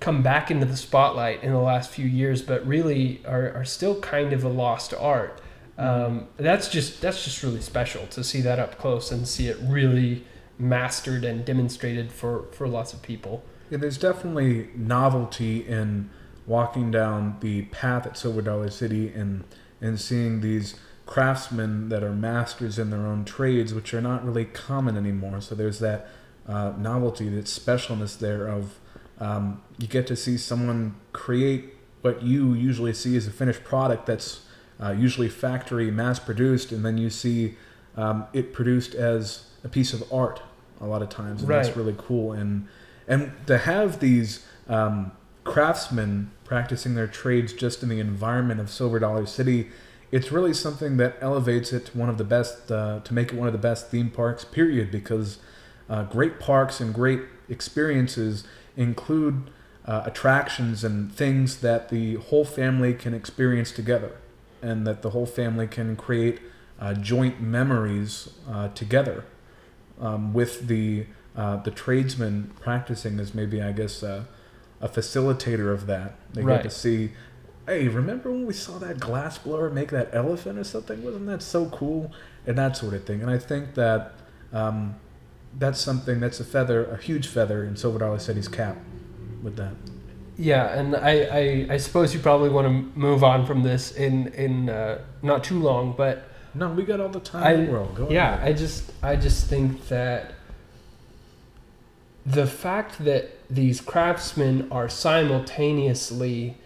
come 0.00 0.22
back 0.22 0.50
into 0.50 0.66
the 0.66 0.76
spotlight 0.76 1.42
in 1.42 1.52
the 1.52 1.58
last 1.58 1.90
few 1.90 2.06
years, 2.06 2.42
but 2.42 2.66
really 2.66 3.22
are, 3.26 3.52
are 3.52 3.64
still 3.64 4.00
kind 4.00 4.32
of 4.32 4.44
a 4.44 4.48
lost 4.48 4.92
art. 4.94 5.40
Um, 5.76 6.28
that's 6.36 6.68
just 6.68 7.00
that's 7.00 7.24
just 7.24 7.42
really 7.42 7.60
special 7.60 8.06
to 8.08 8.22
see 8.22 8.40
that 8.42 8.60
up 8.60 8.78
close 8.78 9.10
and 9.10 9.26
see 9.26 9.48
it 9.48 9.56
really 9.60 10.24
mastered 10.56 11.24
and 11.24 11.44
demonstrated 11.44 12.12
for, 12.12 12.44
for 12.52 12.68
lots 12.68 12.92
of 12.92 13.02
people. 13.02 13.44
Yeah, 13.70 13.78
there's 13.78 13.98
definitely 13.98 14.68
novelty 14.76 15.66
in 15.66 16.10
walking 16.46 16.90
down 16.90 17.36
the 17.40 17.62
path 17.66 18.06
at 18.06 18.16
Silver 18.16 18.42
Dollar 18.42 18.70
City 18.70 19.08
and 19.12 19.44
and 19.80 20.00
seeing 20.00 20.40
these 20.40 20.76
craftsmen 21.06 21.88
that 21.90 22.02
are 22.02 22.12
masters 22.12 22.78
in 22.78 22.88
their 22.90 23.06
own 23.06 23.24
trades, 23.24 23.74
which 23.74 23.92
are 23.92 24.00
not 24.00 24.24
really 24.24 24.46
common 24.46 24.96
anymore. 24.96 25.40
So 25.40 25.54
there's 25.54 25.78
that 25.80 26.08
uh, 26.48 26.72
novelty, 26.78 27.28
that 27.30 27.44
specialness 27.44 28.18
there 28.18 28.46
of 28.48 28.78
um, 29.20 29.62
you 29.78 29.86
get 29.86 30.06
to 30.08 30.16
see 30.16 30.36
someone 30.38 30.94
create 31.12 31.74
what 32.02 32.22
you 32.22 32.54
usually 32.54 32.92
see 32.94 33.16
as 33.16 33.26
a 33.26 33.30
finished 33.30 33.64
product 33.64 34.06
that's 34.06 34.40
uh, 34.82 34.90
usually 34.90 35.28
factory 35.28 35.90
mass 35.90 36.18
produced, 36.18 36.72
and 36.72 36.84
then 36.84 36.98
you 36.98 37.08
see 37.10 37.54
um, 37.96 38.26
it 38.32 38.52
produced 38.52 38.94
as 38.94 39.44
a 39.62 39.68
piece 39.68 39.92
of 39.92 40.02
art 40.12 40.42
a 40.80 40.86
lot 40.86 41.00
of 41.02 41.08
times, 41.08 41.40
and 41.42 41.48
Right. 41.48 41.62
that's 41.62 41.76
really 41.76 41.94
cool. 41.96 42.32
And 42.32 42.66
and 43.06 43.32
to 43.46 43.58
have 43.58 44.00
these 44.00 44.44
um, 44.68 45.12
craftsmen 45.44 46.30
practicing 46.44 46.94
their 46.94 47.06
trades 47.06 47.52
just 47.52 47.82
in 47.82 47.88
the 47.88 48.00
environment 48.00 48.60
of 48.60 48.70
Silver 48.70 48.98
Dollar 48.98 49.26
City, 49.26 49.70
it's 50.12 50.30
really 50.30 50.54
something 50.54 50.96
that 50.98 51.16
elevates 51.20 51.72
it 51.72 51.86
to 51.86 51.98
one 51.98 52.08
of 52.08 52.18
the 52.18 52.24
best, 52.24 52.70
uh, 52.70 53.00
to 53.00 53.14
make 53.14 53.32
it 53.32 53.36
one 53.36 53.48
of 53.48 53.52
the 53.52 53.58
best 53.58 53.90
theme 53.90 54.10
parks. 54.10 54.44
Period, 54.44 54.90
because 54.90 55.38
uh, 55.88 56.04
great 56.04 56.38
parks 56.38 56.80
and 56.80 56.94
great 56.94 57.22
experiences 57.48 58.44
include 58.76 59.50
uh, 59.86 60.02
attractions 60.04 60.84
and 60.84 61.12
things 61.12 61.60
that 61.60 61.88
the 61.88 62.14
whole 62.16 62.44
family 62.44 62.94
can 62.94 63.12
experience 63.12 63.72
together, 63.72 64.16
and 64.62 64.86
that 64.86 65.02
the 65.02 65.10
whole 65.10 65.26
family 65.26 65.66
can 65.66 65.96
create 65.96 66.40
uh, 66.80 66.94
joint 66.94 67.40
memories 67.40 68.28
uh, 68.50 68.68
together 68.68 69.24
um, 70.00 70.32
with 70.32 70.68
the 70.68 71.06
uh, 71.36 71.56
the 71.56 71.70
tradesmen 71.70 72.52
practicing 72.60 73.18
as 73.18 73.34
maybe 73.34 73.60
I 73.60 73.72
guess 73.72 74.04
a 74.84 74.88
facilitator 74.88 75.72
of 75.72 75.86
that. 75.86 76.12
They 76.34 76.42
Right. 76.42 76.62
get 76.62 76.70
to 76.70 76.76
see. 76.76 77.12
Hey, 77.66 77.88
remember 77.88 78.30
when 78.30 78.44
we 78.46 78.52
saw 78.52 78.78
that 78.78 79.00
glass 79.00 79.38
blower 79.38 79.70
make 79.70 79.90
that 79.90 80.10
elephant 80.12 80.58
or 80.58 80.64
something? 80.64 81.02
Wasn't 81.02 81.26
that 81.26 81.42
so 81.42 81.66
cool? 81.66 82.12
And 82.46 82.58
that 82.58 82.76
sort 82.76 82.92
of 82.92 83.04
thing. 83.04 83.22
And 83.22 83.30
I 83.30 83.38
think 83.38 83.74
that 83.74 84.12
um, 84.52 84.96
that's 85.58 85.80
something 85.80 86.20
that's 86.20 86.38
a 86.40 86.44
feather, 86.44 86.84
a 86.84 86.98
huge 86.98 87.26
feather 87.26 87.64
in 87.64 87.76
Silver 87.76 87.98
Dollar 88.00 88.18
City's 88.18 88.48
cap 88.48 88.76
with 89.42 89.56
that. 89.56 89.72
Yeah, 90.36 90.78
and 90.78 90.94
I, 90.96 91.12
I, 91.70 91.74
I 91.74 91.76
suppose 91.78 92.12
you 92.12 92.20
probably 92.20 92.50
want 92.50 92.66
to 92.66 92.98
move 92.98 93.24
on 93.24 93.46
from 93.46 93.62
this 93.62 93.92
in 93.92 94.28
in 94.34 94.68
uh, 94.68 94.98
not 95.22 95.42
too 95.44 95.58
long, 95.60 95.94
but 95.96 96.24
No, 96.54 96.68
we 96.70 96.82
got 96.82 97.00
all 97.00 97.08
the 97.08 97.20
time 97.20 97.60
in 97.60 97.66
the 97.66 97.72
world. 97.72 97.94
Go 97.94 98.10
yeah, 98.10 98.34
ahead. 98.34 98.48
I 98.48 98.52
just 98.52 98.92
I 99.02 99.16
just 99.16 99.46
think 99.46 99.88
that 99.88 100.34
the 102.26 102.46
fact 102.46 103.04
that 103.04 103.30
these 103.50 103.80
craftsmen 103.80 104.68
are 104.70 104.88
simultaneously 104.88 106.56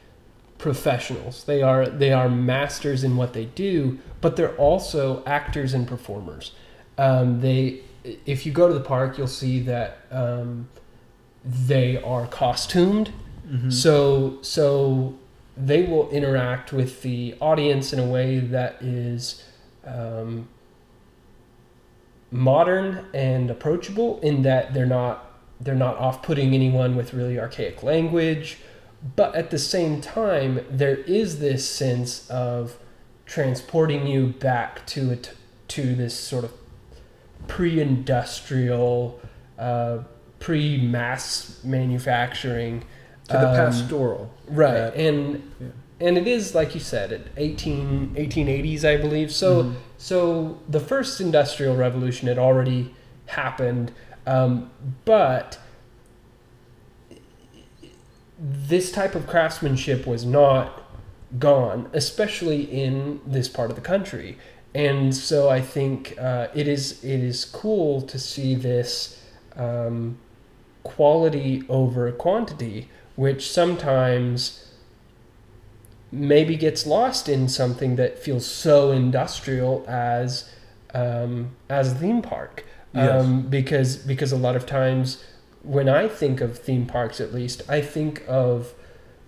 professionals. 0.59 1.45
They 1.45 1.63
are 1.63 1.89
they 1.89 2.13
are 2.13 2.29
masters 2.29 3.05
in 3.05 3.17
what 3.17 3.33
they 3.33 3.47
do, 3.47 3.99
but 4.21 4.37
they're 4.37 4.57
also 4.57 5.23
actors 5.25 5.75
and 5.75 5.87
performers. 5.87 6.53
Um, 6.97 7.41
they 7.41 7.81
if 8.27 8.47
you 8.47 8.53
go 8.53 8.69
to 8.69 8.75
the 8.75 8.81
park, 8.81 9.19
you'll 9.19 9.27
see 9.27 9.61
that 9.61 9.99
um, 10.11 10.69
they 11.45 12.03
are 12.03 12.27
costumed. 12.27 13.13
Mhm. 13.49 13.73
So 13.73 14.39
so 14.43 15.15
they 15.57 15.83
will 15.83 16.09
interact 16.11 16.73
with 16.73 17.03
the 17.03 17.35
audience 17.41 17.93
in 17.93 17.99
a 17.99 18.07
way 18.07 18.39
that 18.39 18.81
is 18.81 19.43
um, 19.85 20.49
modern 22.31 23.07
and 23.15 23.51
approachable 23.51 24.21
in 24.21 24.43
that 24.43 24.75
they're 24.75 24.87
not 24.87 25.28
they're 25.61 25.75
not 25.75 25.97
off-putting 25.97 26.55
anyone 26.55 26.95
with 26.97 27.13
really 27.15 27.39
archaic 27.39 27.83
language 27.83 28.59
but 29.17 29.35
at 29.35 29.51
the 29.51 29.59
same 29.59 30.01
time 30.01 30.61
there 30.71 30.97
is 30.97 31.39
this 31.41 31.69
sense 31.69 32.29
of 32.31 32.77
transporting 33.27 34.07
you 34.07 34.27
back 34.27 34.85
to 34.87 35.11
it 35.11 35.33
to 35.69 35.95
this 35.95 36.15
sort 36.19 36.45
of 36.45 36.53
pre-industrial 37.47 39.21
uh, 39.59 39.99
pre-mass 40.39 41.61
manufacturing 41.65 42.81
to 43.27 43.33
the 43.35 43.49
um, 43.51 43.57
pastoral. 43.57 44.33
right 44.49 44.73
that- 44.73 44.95
and 44.95 45.51
yeah. 45.61 45.67
and 46.01 46.17
it 46.17 46.27
is 46.29 46.55
like 46.55 46.75
you 46.75 46.81
said 46.81 47.13
at 47.13 47.23
18 47.37 48.15
1880s 48.17 48.85
i 48.85 48.97
believe 48.97 49.31
so 49.33 49.65
Mhm. 49.65 49.75
so 49.99 50.59
the 50.69 50.81
first 50.81 51.21
industrial 51.21 51.77
revolution 51.77 52.29
had 52.29 52.39
already 52.39 52.95
happened 53.27 53.93
um, 54.29 54.71
but 55.05 55.59
this 58.39 58.93
type 58.93 59.15
of 59.15 59.27
craftsmanship 59.27 60.07
was 60.07 60.25
not 60.25 60.85
gone 61.39 61.91
especially 61.93 62.63
in 62.63 63.21
this 63.27 63.49
part 63.49 63.71
of 63.71 63.77
the 63.77 63.83
country 63.83 64.39
and 64.75 65.15
so 65.15 65.49
i 65.49 65.61
think 65.61 66.17
uh, 66.19 66.49
it 66.55 66.69
is 66.69 67.03
it 67.05 67.21
is 67.21 67.45
cool 67.45 68.01
to 68.01 68.19
see 68.19 68.55
this 68.55 69.23
um, 69.57 70.17
quality 70.85 71.63
over 71.69 72.11
quantity 72.13 72.89
which 73.17 73.51
sometimes 73.51 74.69
maybe 76.11 76.57
gets 76.57 76.87
lost 76.87 77.29
in 77.29 77.49
something 77.49 77.97
that 77.97 78.19
feels 78.19 78.47
so 78.47 78.91
industrial 78.91 79.85
as 79.89 80.51
um, 80.95 81.51
as 81.69 81.93
theme 81.95 82.23
park. 82.23 82.65
Yes. 82.95 83.25
Um, 83.25 83.43
because 83.43 83.97
because 83.97 84.33
a 84.33 84.37
lot 84.37 84.57
of 84.57 84.67
times 84.67 85.23
when 85.63 85.89
I 85.89 86.09
think 86.09 86.41
of 86.41 86.59
theme 86.59 86.87
parks, 86.87 87.21
at 87.21 87.35
least 87.35 87.63
I 87.69 87.81
think 87.81 88.25
of 88.27 88.75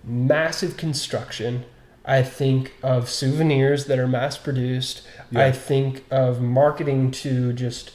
massive 0.03 0.77
construction. 0.77 1.65
I 2.03 2.23
think 2.23 2.73
of 2.81 3.09
souvenirs 3.09 3.85
that 3.85 3.99
are 3.99 4.07
mass 4.07 4.37
produced. 4.37 5.03
Yeah. 5.29 5.45
I 5.45 5.51
think 5.51 6.03
of 6.09 6.41
marketing 6.41 7.11
to 7.11 7.53
just 7.53 7.91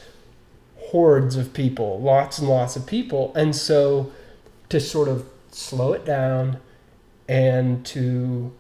hordes 0.77 1.37
of 1.37 1.53
people, 1.53 2.01
lots 2.01 2.39
and 2.39 2.49
lots 2.49 2.77
of 2.77 2.87
people, 2.87 3.33
and 3.35 3.55
so 3.57 4.13
to 4.69 4.79
sort 4.79 5.09
of 5.09 5.29
slow 5.51 5.93
it 5.93 6.05
down 6.05 6.59
and 7.29 7.85
to 7.87 8.53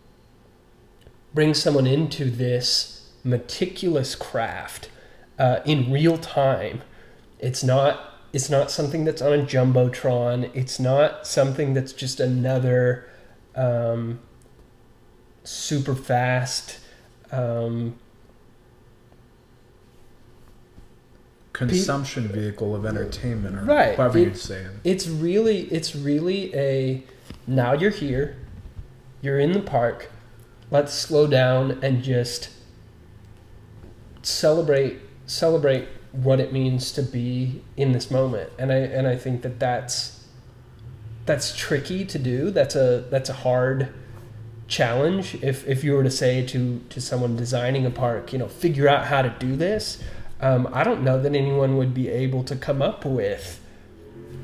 bring 1.35 1.55
someone 1.55 1.87
into 1.87 2.31
this 2.31 3.13
meticulous 3.23 4.15
craft 4.15 4.89
uh, 5.39 5.61
in 5.65 5.93
real 5.93 6.19
time. 6.19 6.83
It's 7.38 7.62
not 7.64 8.12
it's 8.33 8.50
not 8.50 8.71
something 8.71 9.05
that's 9.05 9.23
on 9.23 9.33
a 9.33 9.43
jumbotron. 9.43 10.50
It's 10.55 10.78
not 10.78 11.26
something 11.26 11.73
that's 11.75 11.93
just 11.93 12.21
another 12.21 13.09
um, 13.55 14.19
super 15.45 15.95
fast. 15.95 16.78
Um, 17.33 17.97
consumption 21.52 22.28
vehicle 22.28 22.75
of 22.75 22.85
entertainment, 22.85 23.57
or 23.57 23.62
Right. 23.64 23.97
however 23.97 24.19
It- 24.19 24.23
you'd 24.25 24.37
say 24.37 24.61
it. 24.62 24.71
it's 24.85 25.09
really 25.09 25.61
it's 25.73 25.97
really 25.97 26.55
a 26.55 27.02
now 27.47 27.73
you're 27.73 27.90
here, 27.90 28.37
you're 29.23 29.38
in 29.40 29.52
the 29.52 29.61
park. 29.61 30.11
Let's 30.71 30.93
slow 30.93 31.26
down 31.26 31.78
and 31.83 32.02
just 32.02 32.50
celebrate 34.23 34.99
celebrate 35.26 35.88
what 36.23 36.40
it 36.40 36.52
means 36.52 36.92
to 36.92 37.02
be 37.02 37.62
in 37.76 37.92
this 37.92 38.11
moment. 38.11 38.50
And 38.58 38.73
I 38.73 38.76
and 38.76 39.06
I 39.06 39.16
think 39.16 39.42
that 39.42 39.58
that's 39.58 40.25
that's 41.26 41.54
tricky 41.56 42.04
to 42.04 42.18
do. 42.18 42.50
That's 42.50 42.76
a 42.76 43.04
that's 43.11 43.28
a 43.28 43.35
hard 43.35 43.92
challenge 44.68 45.37
if 45.42 45.66
if 45.66 45.85
you 45.85 45.92
were 45.94 46.02
to 46.02 46.11
say 46.11 46.44
to 46.46 46.80
to 46.88 47.00
someone 47.00 47.37
designing 47.37 47.87
a 47.87 47.90
park, 47.90 48.32
you 48.32 48.38
know, 48.38 48.49
figure 48.49 48.88
out 48.88 49.06
how 49.06 49.23
to 49.23 49.35
do 49.38 49.56
this. 49.56 50.02
Um, 50.40 50.68
I 50.73 50.85
don't 50.85 51.02
know 51.02 51.20
that 51.20 51.35
anyone 51.35 51.76
would 51.78 51.94
be 51.94 52.08
able 52.08 52.44
to 52.44 52.56
come 52.56 52.82
up 52.82 53.04
with 53.04 53.61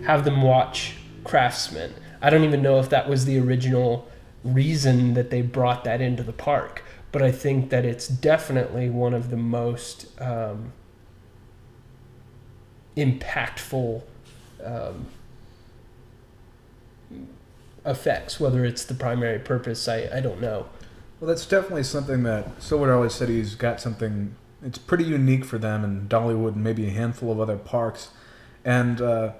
have 0.05 0.25
them 0.25 0.43
watch 0.43 0.95
Craftsman. 1.25 1.95
I 2.21 2.31
don't 2.31 2.45
even 2.45 2.63
know 2.63 2.79
if 2.79 2.89
that 2.91 3.09
was 3.09 3.25
the 3.25 3.39
original 3.39 4.09
reason 4.45 5.15
that 5.15 5.31
they 5.31 5.43
brought 5.43 5.85
that 5.85 6.01
into 6.01 6.23
the 6.23 6.33
park, 6.33 6.83
but 7.13 7.23
I 7.23 7.31
think 7.31 7.71
that 7.71 7.85
it's 7.85 8.09
definitely 8.09 8.91
one 8.91 9.15
of 9.15 9.31
the 9.31 9.37
most 9.37 10.09
um, 10.21 10.73
impactful 12.97 14.03
um, 14.65 15.07
effects. 17.85 18.39
Whether 18.39 18.65
it's 18.65 18.85
the 18.85 18.95
primary 18.95 19.39
purpose, 19.39 19.89
I, 19.89 20.09
I 20.13 20.21
don't 20.21 20.41
know. 20.41 20.67
Well, 21.21 21.29
that's 21.29 21.47
definitely 21.47 21.85
something 21.85 22.25
that 22.25 22.61
Silver 22.63 22.89
Dollar 22.89 23.09
City's 23.09 23.55
got 23.55 23.81
something. 23.81 24.35
It's 24.65 24.79
pretty 24.79 25.05
unique 25.05 25.45
for 25.45 25.59
them 25.59 25.85
and 25.85 26.09
Dollywood 26.09 26.55
and 26.55 26.65
maybe 26.65 26.87
a 26.87 26.91
handful 26.91 27.31
of 27.31 27.41
other 27.41 27.57
parks. 27.57 28.11
And 28.65 29.01
uh, 29.01 29.33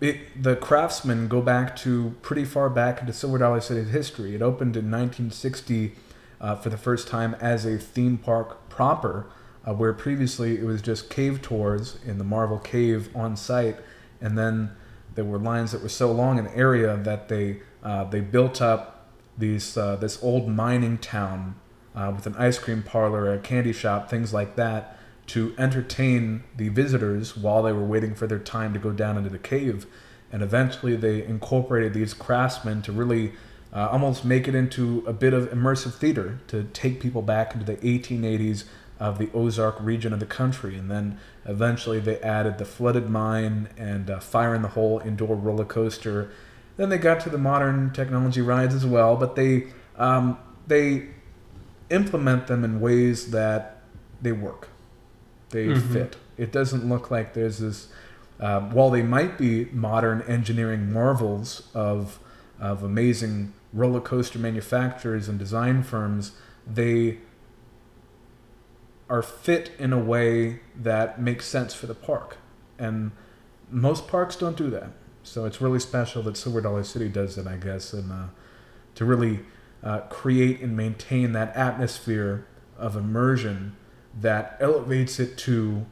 it, 0.00 0.42
the 0.42 0.56
craftsmen 0.56 1.28
go 1.28 1.40
back 1.40 1.76
to 1.76 2.14
pretty 2.22 2.44
far 2.44 2.68
back 2.68 3.00
into 3.00 3.12
Silver 3.12 3.38
Dollar 3.38 3.60
City's 3.60 3.90
history. 3.90 4.34
It 4.34 4.42
opened 4.42 4.76
in 4.76 4.90
1960 4.90 5.92
uh, 6.40 6.56
for 6.56 6.68
the 6.68 6.76
first 6.76 7.08
time 7.08 7.34
as 7.40 7.64
a 7.64 7.78
theme 7.78 8.18
park 8.18 8.68
proper, 8.68 9.26
uh, 9.66 9.74
where 9.74 9.92
previously 9.92 10.58
it 10.58 10.64
was 10.64 10.80
just 10.80 11.10
cave 11.10 11.42
tours 11.42 11.98
in 12.06 12.18
the 12.18 12.24
Marvel 12.24 12.58
Cave 12.58 13.08
on 13.14 13.36
site, 13.36 13.76
and 14.20 14.38
then 14.38 14.70
there 15.14 15.24
were 15.24 15.38
lines 15.38 15.72
that 15.72 15.82
were 15.82 15.88
so 15.88 16.12
long 16.12 16.38
in 16.38 16.46
area 16.48 16.96
that 16.96 17.28
they 17.28 17.60
uh, 17.82 18.04
they 18.04 18.20
built 18.20 18.62
up 18.62 19.08
these 19.36 19.76
uh, 19.76 19.96
this 19.96 20.22
old 20.22 20.48
mining 20.48 20.98
town 20.98 21.56
uh, 21.94 22.12
with 22.14 22.26
an 22.26 22.36
ice 22.36 22.58
cream 22.58 22.82
parlor, 22.82 23.32
a 23.32 23.38
candy 23.38 23.72
shop, 23.72 24.08
things 24.08 24.32
like 24.32 24.56
that, 24.56 24.98
to 25.26 25.54
entertain 25.58 26.44
the 26.56 26.68
visitors 26.68 27.36
while 27.36 27.62
they 27.62 27.72
were 27.72 27.84
waiting 27.84 28.14
for 28.14 28.26
their 28.26 28.38
time 28.38 28.72
to 28.72 28.78
go 28.78 28.92
down 28.92 29.16
into 29.16 29.30
the 29.30 29.38
cave. 29.38 29.86
And 30.30 30.42
eventually, 30.42 30.96
they 30.96 31.24
incorporated 31.24 31.94
these 31.94 32.12
craftsmen 32.12 32.82
to 32.82 32.92
really 32.92 33.32
uh, 33.72 33.88
almost 33.90 34.24
make 34.24 34.46
it 34.46 34.54
into 34.54 35.02
a 35.06 35.12
bit 35.12 35.32
of 35.32 35.50
immersive 35.50 35.94
theater 35.94 36.38
to 36.48 36.64
take 36.64 37.00
people 37.00 37.22
back 37.22 37.54
into 37.54 37.64
the 37.64 37.76
1880s 37.76 38.64
of 38.98 39.18
the 39.18 39.30
Ozark 39.34 39.76
region 39.80 40.12
of 40.12 40.20
the 40.20 40.26
country. 40.26 40.76
And 40.76 40.90
then 40.90 41.18
eventually, 41.44 42.00
they 42.00 42.18
added 42.20 42.58
the 42.58 42.64
flooded 42.64 43.08
mine 43.10 43.68
and 43.76 44.10
uh, 44.10 44.20
fire 44.20 44.54
in 44.54 44.62
the 44.62 44.68
hole 44.68 45.00
indoor 45.04 45.36
roller 45.36 45.64
coaster. 45.64 46.30
Then 46.76 46.88
they 46.88 46.98
got 46.98 47.20
to 47.20 47.30
the 47.30 47.38
modern 47.38 47.92
technology 47.92 48.40
rides 48.40 48.74
as 48.74 48.84
well, 48.86 49.16
but 49.16 49.36
they 49.36 49.68
um, 49.98 50.38
they 50.66 51.08
implement 51.90 52.46
them 52.48 52.64
in 52.64 52.80
ways 52.80 53.30
that 53.30 53.78
they 54.20 54.32
work. 54.32 54.68
They 55.50 55.66
Mhm. 55.68 55.92
fit. 55.92 56.16
It 56.36 56.52
doesn't 56.52 56.86
look 56.88 57.10
like 57.10 57.34
there's 57.34 57.58
this. 57.58 57.88
Uh, 58.38 58.60
while 58.60 58.90
they 58.90 59.02
might 59.02 59.38
be 59.38 59.66
modern 59.72 60.20
engineering 60.22 60.92
marvels 60.92 61.68
of 61.74 62.18
of 62.60 62.82
amazing 62.82 63.52
roller 63.72 64.00
coaster 64.00 64.38
manufacturers 64.38 65.28
and 65.28 65.38
design 65.38 65.82
firms, 65.82 66.32
they 66.66 67.18
are 69.08 69.22
fit 69.22 69.70
in 69.78 69.92
a 69.92 69.98
way 69.98 70.60
that 70.74 71.20
makes 71.20 71.46
sense 71.46 71.74
for 71.74 71.86
the 71.86 71.94
park. 71.94 72.38
And 72.78 73.12
most 73.70 74.08
parks 74.08 74.36
don't 74.36 74.56
do 74.56 74.70
that. 74.70 74.90
So 75.22 75.44
it's 75.44 75.60
really 75.60 75.80
special 75.80 76.22
that 76.22 76.36
Silver 76.36 76.60
Dollar 76.60 76.84
City 76.84 77.08
does 77.08 77.36
it, 77.36 77.46
I 77.46 77.56
guess, 77.56 77.92
and 77.92 78.12
uh, 78.12 78.26
to 78.94 79.04
really 79.04 79.40
uh, 79.82 80.00
create 80.02 80.60
and 80.60 80.76
maintain 80.76 81.32
that 81.32 81.54
atmosphere 81.56 82.46
of 82.78 82.96
immersion 82.96 83.76
that 84.20 84.56
elevates 84.60 85.18
it 85.18 85.36
to 85.38 85.86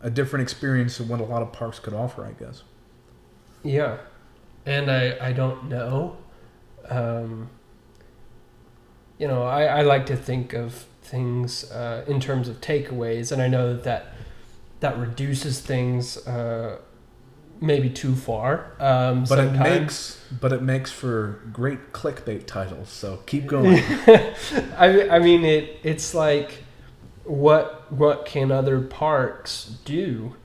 a 0.00 0.10
different 0.10 0.42
experience 0.42 0.98
than 0.98 1.08
what 1.08 1.20
a 1.20 1.24
lot 1.24 1.42
of 1.42 1.52
parks 1.52 1.78
could 1.78 1.94
offer, 1.94 2.24
I 2.24 2.32
guess. 2.32 2.62
Yeah, 3.62 3.98
and 4.66 4.90
I 4.90 5.16
I 5.20 5.32
don't 5.32 5.68
know. 5.68 6.16
Um, 6.88 7.50
you 9.18 9.26
know, 9.26 9.42
I, 9.42 9.64
I 9.64 9.82
like 9.82 10.06
to 10.06 10.16
think 10.16 10.52
of 10.52 10.86
things 11.08 11.70
uh, 11.70 12.04
in 12.06 12.20
terms 12.20 12.48
of 12.48 12.60
takeaways, 12.60 13.32
and 13.32 13.42
I 13.42 13.48
know 13.48 13.76
that 13.76 14.14
that, 14.80 14.98
reduces 14.98 15.60
things 15.60 16.16
uh, 16.26 16.78
maybe 17.60 17.90
too 17.90 18.14
far. 18.14 18.72
Um, 18.78 19.24
But 19.28 19.38
it 19.38 19.52
makes 19.52 20.22
but 20.40 20.52
it 20.52 20.62
makes 20.62 20.90
for 20.90 21.40
great 21.52 21.92
clickbait 21.92 22.46
titles. 22.46 22.88
So 22.90 23.22
keep 23.26 23.46
going. 23.46 23.78
I 24.76 25.08
I 25.10 25.18
mean 25.18 25.44
it 25.44 25.78
it's 25.82 26.14
like 26.14 26.64
what 27.24 27.90
what 27.92 28.24
can 28.24 28.50
other 28.50 28.80
parks 28.80 29.76
do 29.84 30.36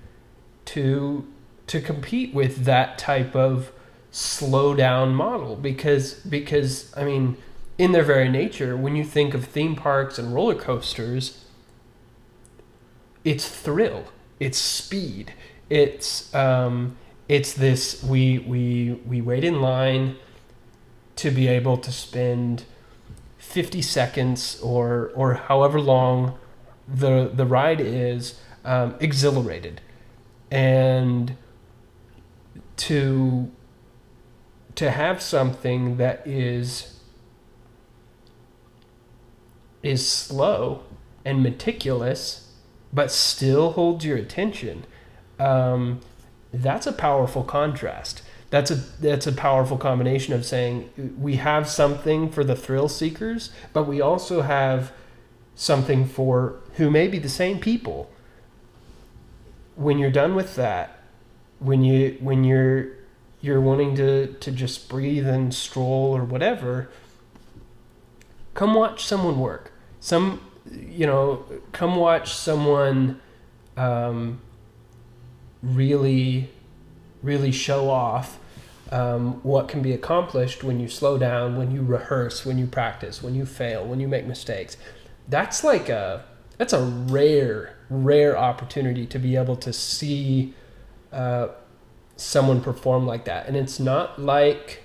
to 0.65 1.25
to 1.67 1.81
compete 1.81 2.33
with 2.33 2.65
that 2.65 2.97
type 2.97 3.35
of 3.35 3.71
slow 4.11 4.75
down 4.75 5.15
model 5.15 5.55
because 5.55 6.13
because 6.13 6.95
I 6.95 7.03
mean 7.03 7.37
in 7.77 7.91
their 7.91 8.03
very 8.03 8.29
nature 8.29 8.75
when 8.77 8.95
you 8.95 9.03
think 9.03 9.33
of 9.33 9.45
theme 9.45 9.75
parks 9.75 10.17
and 10.19 10.33
roller 10.33 10.55
coasters 10.55 11.45
it's 13.23 13.47
thrill 13.47 14.05
it's 14.39 14.57
speed 14.57 15.33
it's 15.69 16.33
um 16.35 16.95
it's 17.27 17.53
this 17.53 18.03
we 18.03 18.39
we 18.39 19.01
we 19.05 19.21
wait 19.21 19.43
in 19.43 19.61
line 19.61 20.15
to 21.15 21.31
be 21.31 21.47
able 21.47 21.77
to 21.77 21.91
spend 21.91 22.65
50 23.37 23.81
seconds 23.81 24.59
or 24.61 25.11
or 25.15 25.35
however 25.35 25.79
long 25.79 26.37
the 26.87 27.29
the 27.33 27.45
ride 27.45 27.79
is 27.79 28.39
um, 28.65 28.95
exhilarated. 28.99 29.81
And 30.51 31.35
to 32.77 33.51
to 34.75 34.91
have 34.91 35.21
something 35.21 35.97
that 35.97 36.25
is 36.25 36.92
is 39.83 40.07
slow 40.07 40.83
and 41.23 41.43
meticulous 41.43 42.51
but 42.91 43.11
still 43.11 43.71
holds 43.71 44.05
your 44.05 44.17
attention. 44.17 44.85
Um, 45.39 45.99
that's 46.53 46.87
a 46.87 46.93
powerful 46.93 47.43
contrast. 47.43 48.21
That's 48.49 48.69
a 48.71 48.75
that's 48.75 49.27
a 49.27 49.31
powerful 49.31 49.77
combination 49.77 50.33
of 50.33 50.45
saying 50.45 51.15
we 51.19 51.37
have 51.37 51.67
something 51.67 52.29
for 52.29 52.43
the 52.43 52.55
thrill 52.55 52.87
seekers 52.87 53.51
but 53.73 53.83
we 53.83 53.99
also 53.99 54.41
have 54.41 54.91
something 55.55 56.05
for 56.05 56.59
who 56.75 56.89
may 56.89 57.07
be 57.07 57.19
the 57.19 57.29
same 57.29 57.59
people. 57.59 58.11
When 59.75 59.97
you're 59.97 60.11
done 60.11 60.35
with 60.35 60.55
that 60.55 61.03
when 61.63 61.83
you 61.83 62.17
when 62.19 62.43
you're 62.43 62.87
you're 63.41 63.61
wanting 63.61 63.95
to 63.95 64.27
to 64.33 64.51
just 64.51 64.89
breathe 64.89 65.27
and 65.27 65.53
stroll 65.53 66.15
or 66.15 66.23
whatever 66.23 66.89
come 68.53 68.73
watch 68.73 69.05
someone 69.05 69.39
work 69.39 69.71
some 70.03 70.41
you 70.69 71.07
know 71.07 71.45
come 71.71 71.95
watch 71.95 72.33
someone 72.33 73.21
um, 73.77 74.41
really 75.61 76.49
really 77.21 77.53
show 77.53 77.89
off 77.89 78.37
um, 78.91 79.39
what 79.43 79.69
can 79.69 79.81
be 79.81 79.93
accomplished 79.93 80.61
when 80.61 80.77
you 80.77 80.89
slow 80.89 81.17
down 81.17 81.55
when 81.57 81.71
you 81.71 81.81
rehearse 81.81 82.45
when 82.45 82.57
you 82.57 82.67
practice 82.67 83.23
when 83.23 83.33
you 83.33 83.45
fail 83.45 83.85
when 83.85 84.01
you 84.01 84.09
make 84.09 84.25
mistakes. 84.25 84.75
That's 85.29 85.63
like 85.63 85.87
a 85.87 86.25
that's 86.57 86.73
a 86.73 86.83
rare 86.83 87.77
rare 87.89 88.37
opportunity 88.37 89.05
to 89.05 89.17
be 89.17 89.37
able 89.37 89.55
to 89.55 89.71
see 89.71 90.53
uh, 91.13 91.47
someone 92.17 92.59
perform 92.59 93.07
like 93.07 93.23
that. 93.23 93.47
And 93.47 93.55
it's 93.55 93.79
not 93.79 94.19
like 94.21 94.83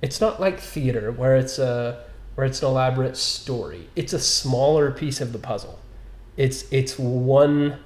it's 0.00 0.20
not 0.20 0.40
like 0.40 0.60
theater 0.60 1.10
where 1.10 1.34
it's 1.34 1.58
a 1.58 2.04
where 2.34 2.46
it's 2.46 2.62
an 2.62 2.68
elaborate 2.68 3.16
story. 3.16 3.88
It's 3.94 4.12
a 4.12 4.18
smaller 4.18 4.90
piece 4.90 5.20
of 5.20 5.32
the 5.32 5.38
puzzle. 5.38 5.78
It's 6.36 6.70
it's 6.72 6.98
one 6.98 7.78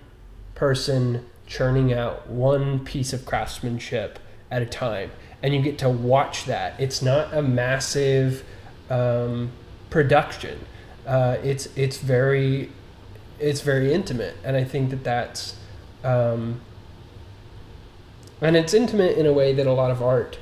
person 0.54 1.24
churning 1.46 1.92
out 1.92 2.28
one 2.28 2.80
piece 2.80 3.12
of 3.12 3.24
craftsmanship 3.24 4.18
at 4.50 4.60
a 4.60 4.66
time 4.66 5.10
and 5.42 5.54
you 5.54 5.62
get 5.62 5.78
to 5.78 5.88
watch 5.88 6.44
that. 6.46 6.78
It's 6.78 7.00
not 7.00 7.32
a 7.32 7.42
massive 7.42 8.44
um, 8.90 9.52
production. 9.90 10.58
Uh, 11.06 11.38
it's 11.42 11.68
it's 11.76 11.98
very 11.98 12.70
it's 13.40 13.60
very 13.60 13.92
intimate 13.92 14.36
and 14.44 14.56
i 14.56 14.64
think 14.64 14.90
that 14.90 15.04
that's 15.04 15.56
um, 16.04 16.60
and 18.40 18.56
it's 18.56 18.74
intimate 18.74 19.16
in 19.16 19.26
a 19.26 19.32
way 19.32 19.52
that 19.52 19.66
a 19.66 19.72
lot 19.72 19.90
of 19.90 20.02
art 20.02 20.38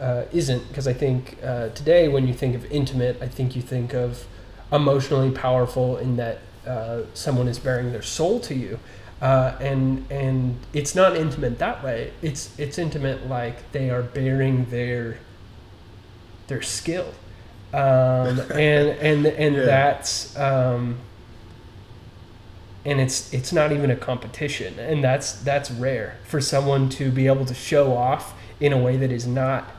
uh, 0.00 0.24
isn't 0.32 0.66
because 0.68 0.86
i 0.88 0.92
think 0.92 1.38
uh, 1.42 1.68
today 1.70 2.08
when 2.08 2.26
you 2.26 2.34
think 2.34 2.54
of 2.54 2.64
intimate 2.70 3.16
i 3.22 3.28
think 3.28 3.54
you 3.56 3.62
think 3.62 3.92
of 3.94 4.26
emotionally 4.72 5.30
powerful 5.30 5.96
in 5.98 6.16
that 6.16 6.38
uh, 6.66 7.02
someone 7.14 7.46
is 7.48 7.58
bearing 7.58 7.92
their 7.92 8.02
soul 8.02 8.40
to 8.40 8.54
you. 8.54 8.78
Uh, 9.20 9.54
and 9.60 10.04
and 10.10 10.58
it's 10.72 10.94
not 10.94 11.16
intimate 11.16 11.58
that 11.58 11.82
way. 11.84 12.12
It's 12.22 12.58
it's 12.58 12.78
intimate 12.78 13.28
like 13.28 13.70
they 13.72 13.90
are 13.90 14.02
bearing 14.02 14.64
their 14.66 15.18
their 16.46 16.62
skill. 16.62 17.12
Um, 17.72 17.80
and 18.54 18.88
and 18.98 19.26
and 19.26 19.54
Yeah. 19.56 19.62
that's 19.64 20.36
um, 20.38 20.96
and 22.84 23.00
it's 23.00 23.32
it's 23.32 23.52
not 23.52 23.72
even 23.72 23.90
a 23.90 23.96
competition. 23.96 24.78
And 24.78 25.02
that's 25.02 25.32
that's 25.32 25.70
rare 25.70 26.16
for 26.26 26.40
someone 26.40 26.88
to 26.90 27.10
be 27.10 27.26
able 27.26 27.46
to 27.46 27.54
show 27.54 27.94
off 27.96 28.34
in 28.60 28.72
a 28.72 28.78
way 28.78 28.96
that 28.96 29.12
is 29.12 29.26
not 29.26 29.70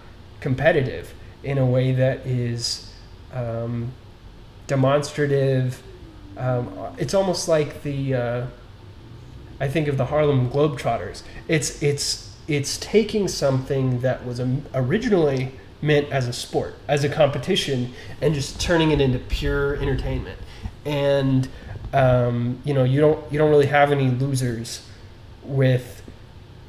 competitive 0.45 1.11
in 1.43 1.57
a 1.57 1.65
way 1.65 1.91
that 1.91 2.23
is 2.23 2.93
um, 3.33 3.91
demonstrative. 4.67 5.81
Um, 6.37 6.71
it's 6.99 7.15
almost 7.15 7.47
like 7.47 7.81
the 7.81 8.13
uh, 8.13 8.45
I 9.59 9.67
think 9.67 9.87
of 9.87 9.97
the 9.97 10.05
Harlem 10.05 10.51
Globetrotters. 10.51 11.23
It's 11.47 11.81
it's 11.81 12.37
it's 12.47 12.77
taking 12.77 13.27
something 13.27 14.01
that 14.01 14.23
was 14.23 14.39
originally 14.75 15.51
meant 15.81 16.11
as 16.11 16.27
a 16.27 16.33
sport 16.33 16.75
as 16.87 17.03
a 17.03 17.09
competition 17.09 17.91
and 18.21 18.35
just 18.35 18.61
turning 18.61 18.91
it 18.91 19.01
into 19.01 19.17
pure 19.17 19.77
entertainment. 19.77 20.39
And 20.85 21.47
um, 21.91 22.59
you 22.63 22.75
know 22.75 22.83
you 22.83 23.01
don't 23.01 23.19
you 23.31 23.39
don't 23.39 23.49
really 23.49 23.71
have 23.79 23.91
any 23.91 24.11
losers 24.11 24.87
with 25.43 26.03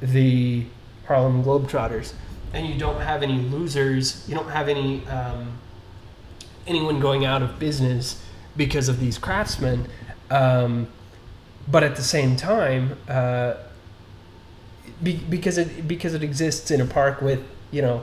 the 0.01 0.65
Harlem 1.07 1.45
Globetrotters, 1.45 2.15
and 2.53 2.67
you 2.67 2.79
don't 2.79 3.01
have 3.01 3.23
any 3.23 3.39
losers. 3.39 4.29
You 4.29 4.35
don't 4.35 4.51
have 4.51 4.69
any 4.69 5.07
um, 5.07 5.59
anyone 6.67 7.01
going 7.01 7.25
out 7.25 7.43
of 7.43 7.59
business 7.59 8.23
because 8.57 8.89
of 8.89 9.01
these 9.01 9.19
craftsmen. 9.19 9.89
Um, 10.31 10.89
but 11.69 11.83
at 11.83 11.97
the 11.97 12.03
same 12.03 12.37
time, 12.37 12.97
uh, 13.09 13.55
be, 15.03 15.17
because 15.17 15.59
it 15.59 15.87
because 15.87 16.15
it 16.15 16.23
exists 16.23 16.71
in 16.71 16.81
a 16.81 16.87
park 16.87 17.21
with 17.21 17.43
you 17.71 17.83
know, 17.83 18.03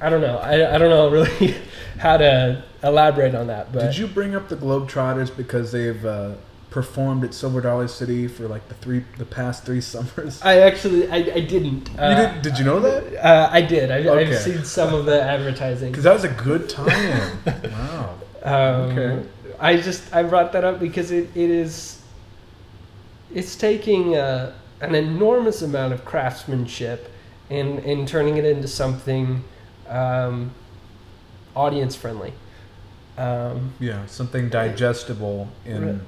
I 0.00 0.10
don't 0.10 0.20
know, 0.20 0.38
I, 0.38 0.74
I 0.74 0.78
don't 0.78 0.90
know 0.90 1.10
really 1.10 1.56
how 1.98 2.16
to 2.16 2.64
elaborate 2.82 3.34
on 3.34 3.46
that. 3.46 3.72
But 3.72 3.86
Did 3.86 3.98
you 3.98 4.06
bring 4.06 4.34
up 4.34 4.48
the 4.48 4.56
Globetrotters 4.56 5.34
because 5.34 5.72
they've 5.72 6.04
uh, 6.04 6.34
performed 6.72 7.22
at 7.22 7.34
Silver 7.34 7.60
Dollar 7.60 7.86
City 7.86 8.26
for 8.26 8.48
like 8.48 8.66
the 8.68 8.74
three 8.74 9.04
the 9.18 9.24
past 9.24 9.64
three 9.64 9.80
summers? 9.92 10.40
I 10.42 10.60
actually 10.60 11.08
I, 11.10 11.16
I 11.16 11.40
didn't. 11.40 11.90
Uh, 11.98 12.08
you 12.08 12.16
did? 12.34 12.42
Did 12.42 12.58
you 12.58 12.64
know 12.64 12.80
that? 12.80 13.24
Uh, 13.24 13.48
I 13.52 13.60
did. 13.62 13.90
I, 13.90 13.98
Okay. 13.98 14.34
I've 14.34 14.38
seen 14.38 14.64
some 14.64 14.94
of 14.94 15.04
the 15.06 15.22
advertising. 15.22 15.92
Because 15.92 16.04
that 16.04 16.14
was 16.14 16.24
a 16.24 16.28
good 16.30 16.68
tie-in. 16.68 17.30
wow. 17.72 18.14
Um, 18.42 18.52
Okay. 18.98 19.28
I 19.60 19.76
just 19.76 20.12
I 20.12 20.24
brought 20.24 20.52
that 20.52 20.64
up 20.64 20.80
because 20.80 21.12
it, 21.12 21.28
it 21.36 21.50
is 21.50 22.02
it's 23.32 23.54
taking 23.54 24.16
uh, 24.16 24.52
an 24.80 24.94
enormous 24.94 25.62
amount 25.62 25.92
of 25.92 26.04
craftsmanship 26.04 27.10
and 27.50 27.78
and 27.80 28.08
turning 28.08 28.38
it 28.38 28.44
into 28.44 28.66
something 28.66 29.44
um, 29.88 30.50
audience 31.54 31.94
friendly. 31.94 32.32
Um, 33.18 33.72
Yeah, 33.78 34.06
something 34.06 34.48
digestible 34.48 35.48
in, 35.66 36.00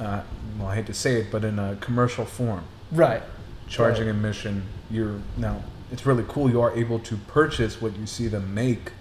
uh, 0.00 0.22
well, 0.58 0.68
I 0.68 0.74
hate 0.76 0.86
to 0.86 0.94
say 0.94 1.20
it, 1.20 1.30
but 1.30 1.44
in 1.44 1.58
a 1.58 1.76
commercial 1.80 2.24
form. 2.24 2.64
right. 2.92 3.22
Charging 3.68 4.06
Right. 4.06 4.14
admission, 4.14 4.62
you're 4.90 5.16
now. 5.36 5.60
It's 5.90 6.06
really 6.06 6.24
cool. 6.28 6.48
You 6.48 6.60
are 6.60 6.72
able 6.76 7.00
to 7.00 7.16
purchase 7.16 7.80
what 7.82 7.96
you 7.96 8.06
see 8.06 8.28
them 8.28 8.54
make, 8.54 8.92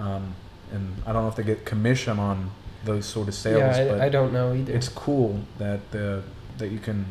um, 0.00 0.34
and 0.72 0.96
I 1.06 1.12
don't 1.12 1.22
know 1.22 1.28
if 1.28 1.36
they 1.36 1.44
get 1.44 1.64
commission 1.64 2.18
on 2.18 2.50
those 2.84 3.06
sort 3.06 3.28
of 3.28 3.34
sales, 3.34 3.76
yeah, 3.78 3.86
but 3.86 4.00
I, 4.00 4.06
I 4.06 4.08
don't 4.08 4.32
know 4.32 4.52
either. 4.52 4.72
it's 4.72 4.88
cool 4.88 5.42
that 5.58 5.92
the 5.92 6.22
that 6.58 6.68
you 6.72 6.78
can 6.80 7.06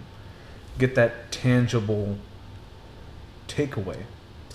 get 0.78 0.96
that 0.96 1.32
tangible 1.32 2.18
takeaway. 3.48 4.04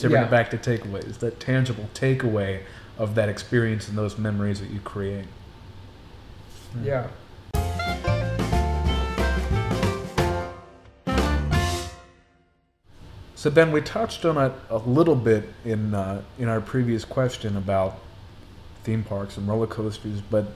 To 0.01 0.09
bring 0.09 0.21
Yeah. 0.23 0.27
it 0.27 0.31
back 0.31 0.51
to 0.51 0.59
takeaways, 0.59 1.19
that 1.21 1.39
tangible 1.41 1.89
takeaway 1.95 2.61
of 2.99 3.15
that 3.15 3.29
experience 3.31 3.89
and 3.89 3.97
those 3.97 4.19
memories 4.19 4.61
that 4.61 4.71
you 4.71 4.81
create. 4.81 5.27
yeah. 6.83 7.07
So 13.45 13.51
Ben, 13.51 13.73
we 13.73 13.83
touched 13.83 14.25
on 14.25 14.39
it 14.39 14.53
a 14.71 14.79
little 14.79 15.15
bit 15.15 15.47
in 15.67 15.95
uh, 15.95 16.23
in 16.39 16.49
our 16.49 16.63
previous 16.63 17.05
question 17.05 17.59
about 17.59 17.99
theme 18.85 19.05
parks 19.05 19.37
and 19.37 19.47
roller 19.47 19.67
coasters, 19.67 20.23
but 20.23 20.47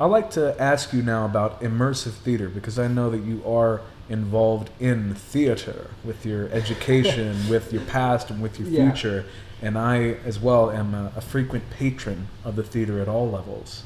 I'd 0.00 0.06
like 0.06 0.30
to 0.30 0.60
ask 0.60 0.92
you 0.92 1.00
now 1.00 1.26
about 1.26 1.60
immersive 1.60 2.14
theater 2.14 2.48
because 2.48 2.76
I 2.80 2.88
know 2.88 3.08
that 3.10 3.22
you 3.22 3.40
are 3.46 3.82
involved 4.08 4.70
in 4.80 5.14
theater 5.14 5.90
with 6.02 6.26
your 6.26 6.48
education, 6.52 7.36
with 7.48 7.72
your 7.72 7.82
past, 7.82 8.30
and 8.30 8.42
with 8.42 8.58
your 8.58 8.66
Yeah. 8.66 8.90
future. 8.90 9.24
And 9.62 9.78
I, 9.78 10.16
as 10.24 10.40
well, 10.40 10.72
am 10.72 10.92
a, 10.92 11.12
a 11.14 11.20
frequent 11.20 11.70
patron 11.70 12.26
of 12.44 12.56
the 12.56 12.64
theater 12.64 12.98
at 12.98 13.06
all 13.06 13.30
levels. 13.30 13.84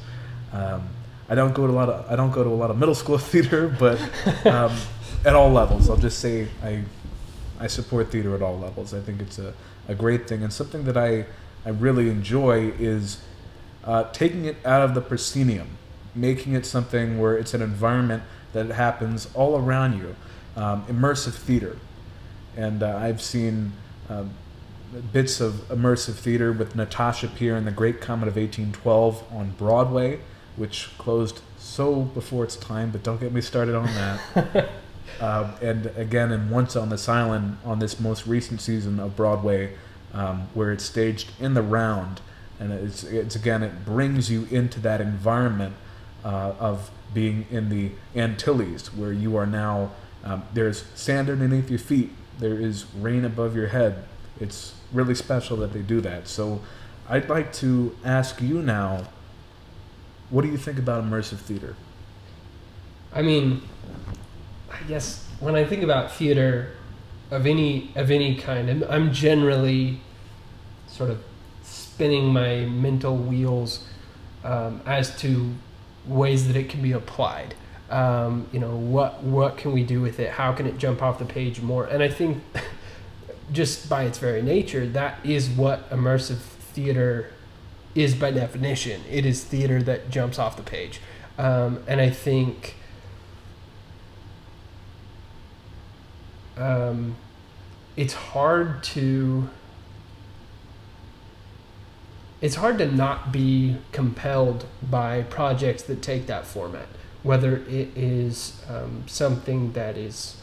Um, 0.55 0.89
I 1.29 1.35
don't 1.35 1.53
go 1.53 1.67
to 1.67 1.73
a 1.75 1.79
lot 1.81 1.91
of 1.91 2.11
I 2.11 2.17
don't 2.17 2.31
go 2.31 2.45
to 2.45 2.49
a 2.49 2.61
lot 2.63 2.71
of 2.71 2.79
middle 2.79 2.95
school 2.95 3.19
theater, 3.33 3.69
but 3.69 4.01
um, 4.47 4.75
at 5.23 5.35
all 5.35 5.51
levels, 5.51 5.91
I'll 5.91 5.99
just 5.99 6.21
say 6.21 6.49
I 6.63 6.83
I 7.61 7.66
support 7.66 8.11
theater 8.11 8.35
at 8.35 8.42
all 8.42 8.59
levels. 8.59 8.94
I 8.94 9.01
think 9.01 9.20
it's 9.20 9.38
a, 9.38 9.53
a 9.87 9.94
great 9.94 10.27
thing 10.27 10.42
and 10.42 10.53
something 10.53 10.85
that 10.85 10.96
I, 10.96 11.27
I 11.64 11.70
really 11.70 12.09
enjoy 12.09 12.73
is 12.79 13.20
uh, 13.85 14.11
taking 14.12 14.46
it 14.46 14.57
out 14.64 14.83
of 14.83 14.94
the 14.94 15.01
proscenium, 15.01 15.79
making 16.14 16.55
it 16.55 16.64
something 16.64 17.20
where 17.20 17.37
it's 17.37 17.55
an 17.55 17.62
environment 17.62 18.23
that 18.53 18.70
happens 18.70 19.29
all 19.35 19.57
around 19.59 19.99
you, 19.99 20.16
um, 20.57 20.85
immersive 20.87 21.35
theater. 21.35 21.77
And 22.57 22.83
uh, 22.83 22.96
I've 22.96 23.23
seen 23.23 23.73
um, 24.09 24.31
bits 25.12 25.40
of 25.40 25.68
immersive 25.68 26.14
theater 26.14 26.53
with 26.53 26.75
Natasha 26.75 27.29
Pierre 27.29 27.57
and 27.57 27.66
the 27.66 27.73
Great 27.73 28.01
Comet 28.01 28.29
of 28.29 28.37
1812 28.37 29.23
on 29.33 29.51
Broadway, 29.53 30.20
which 30.57 30.90
closed 30.99 31.40
so 31.59 32.03
before 32.03 32.44
its 32.44 32.57
time, 32.57 32.90
but 32.90 33.03
don't 33.03 33.20
get 33.20 33.33
me 33.33 33.40
started 33.40 33.75
on 33.75 33.87
that. 33.87 34.70
Um, 35.20 35.55
and 35.61 35.87
again, 35.96 36.33
and 36.33 36.51
Once 36.51 36.77
on 36.77 36.88
this 36.88 37.09
Island, 37.09 37.59
on 37.64 37.79
this 37.79 38.01
most 38.01 38.27
recent 38.27 38.61
season 38.61 39.01
of 39.01 39.16
Broadway, 39.16 39.75
um, 40.12 40.49
where 40.55 40.73
it's 40.73 40.85
staged 40.85 41.31
in 41.40 41.55
the 41.55 41.62
round, 41.62 42.20
and 42.59 42.73
it's, 42.73 43.05
it's 43.05 43.37
again, 43.37 43.62
it 43.62 43.85
brings 43.85 44.31
you 44.31 44.46
into 44.51 44.81
that 44.81 45.01
environment 45.01 45.75
uh, 46.25 46.55
of 46.59 46.90
being 47.14 47.46
in 47.51 47.68
the 47.68 47.92
Antilles, 48.14 48.94
where 48.94 49.12
you 49.12 49.37
are 49.37 49.46
now, 49.46 49.92
um, 50.25 50.42
there's 50.53 50.85
sand 50.94 51.29
underneath 51.31 51.70
your 51.70 51.79
feet, 51.79 52.11
there 52.38 52.59
is 52.59 52.87
rain 52.99 53.25
above 53.25 53.55
your 53.57 53.68
head. 53.68 54.05
It's 54.40 54.75
really 54.92 55.14
special 55.14 55.57
that 55.59 55.73
they 55.73 55.83
do 55.83 56.01
that. 56.01 56.29
So 56.29 56.61
I'd 57.09 57.29
like 57.29 57.53
to 57.55 57.96
ask 58.05 58.40
you 58.40 58.62
now, 58.62 59.05
what 60.31 60.42
do 60.42 60.49
you 60.49 60.57
think 60.57 60.79
about 60.79 61.05
immersive 61.05 61.38
theater? 61.38 61.77
I 63.12 63.23
mean, 63.23 63.62
I 64.81 64.85
guess 64.85 65.27
when 65.40 65.55
I 65.55 65.64
think 65.64 65.83
about 65.83 66.12
theater 66.12 66.73
of 67.31 67.47
any 67.47 67.93
of 67.95 68.11
any 68.11 68.37
kind, 68.37 68.71
I'm, 68.71 68.85
I'm 68.85 69.12
generally 69.12 70.01
sort 70.87 71.11
of 71.11 71.23
spinning 71.62 72.33
my 72.33 72.61
mental 72.64 73.16
wheels 73.16 73.87
um, 74.43 74.81
as 74.87 75.16
to 75.21 75.55
ways 76.07 76.47
that 76.47 76.57
it 76.57 76.69
can 76.69 76.83
be 76.83 76.93
applied. 76.93 77.55
Um, 77.90 78.47
you 78.53 78.61
know, 78.61 78.77
what 78.77 79.23
what 79.23 79.57
can 79.59 79.73
we 79.73 79.83
do 79.83 80.01
with 80.01 80.19
it? 80.19 80.31
How 80.31 80.53
can 80.53 80.66
it 80.66 80.79
jump 80.79 81.03
off 81.03 81.19
the 81.19 81.25
page 81.25 81.61
more? 81.61 81.85
And 81.85 82.03
I 82.03 82.09
think 82.09 82.43
just 83.53 83.88
by 83.88 84.05
its 84.05 84.19
very 84.19 84.43
nature, 84.43 84.87
that 84.87 85.19
is 85.25 85.49
what 85.49 85.88
immersive 85.90 86.38
theater 86.38 87.33
is 87.95 88.14
by 88.14 88.31
definition. 88.31 89.03
It 89.11 89.27
is 89.27 89.45
theater 89.45 89.83
that 89.83 90.11
jumps 90.11 90.38
off 90.38 90.57
the 90.57 90.62
page. 90.62 91.01
Um, 91.37 91.83
and 91.87 92.01
I 92.01 92.11
think 92.11 92.77
um, 96.61 97.16
it's 97.96 98.14
hard 98.14 98.83
to 98.83 99.49
it's 102.40 102.55
hard 102.55 102.79
to 102.79 102.90
not 102.90 103.33
be 103.33 103.77
compelled 103.92 104.64
by 104.83 105.23
projects 105.23 105.83
that 105.83 106.03
take 106.03 106.27
that 106.27 106.46
format 106.46 106.87
whether 107.23 107.57
it 107.68 107.88
is 107.96 108.62
um, 108.68 109.05
something 109.07 109.73
that 109.73 109.96
is 109.96 110.37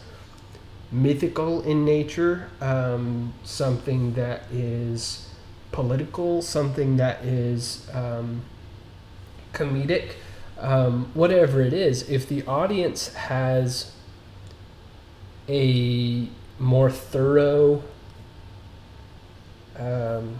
mythical 0.91 1.61
in 1.63 1.85
nature 1.85 2.49
um, 2.61 3.33
something 3.43 4.13
that 4.13 4.43
is 4.51 5.29
political 5.71 6.41
something 6.41 6.97
that 6.97 7.23
is 7.23 7.87
um, 7.93 8.41
comedic 9.53 10.13
um, 10.59 11.09
whatever 11.13 11.61
it 11.61 11.73
is 11.73 12.09
if 12.09 12.27
the 12.27 12.43
audience 12.45 13.13
has 13.13 13.91
a 15.49 16.27
more 16.59 16.89
thorough 16.89 17.83
um, 19.77 20.39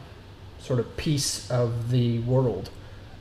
sort 0.60 0.80
of 0.80 0.98
piece 0.98 1.50
of 1.52 1.92
the 1.92 2.20
world 2.20 2.70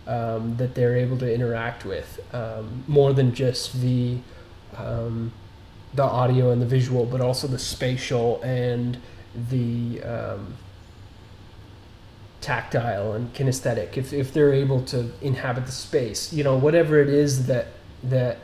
um, 0.07 0.57
that 0.57 0.75
they're 0.75 0.97
able 0.97 1.19
to 1.19 1.33
interact 1.33 1.85
with, 1.85 2.21
um, 2.35 2.85
more 2.87 3.13
than 3.13 3.35
just 3.35 3.81
the 3.81 4.19
um, 4.77 5.33
the 5.95 6.03
audio 6.03 6.51
and 6.51 6.61
the 6.61 6.67
visual, 6.67 7.07
but 7.07 7.21
also 7.21 7.47
the 7.47 7.59
spatial 7.59 8.43
and 8.43 8.99
the 9.51 10.03
um, 10.03 10.55
tactile 12.41 13.13
and 13.15 13.33
kinesthetic. 13.35 13.97
If 13.97 14.13
if 14.13 14.33
they're 14.33 14.53
able 14.53 14.83
to 14.87 15.11
inhabit 15.21 15.67
the 15.67 15.73
space, 15.73 16.33
you 16.33 16.45
know, 16.45 16.57
whatever 16.57 17.01
it 17.01 17.09
is 17.09 17.47
that 17.47 17.69
that 18.05 18.39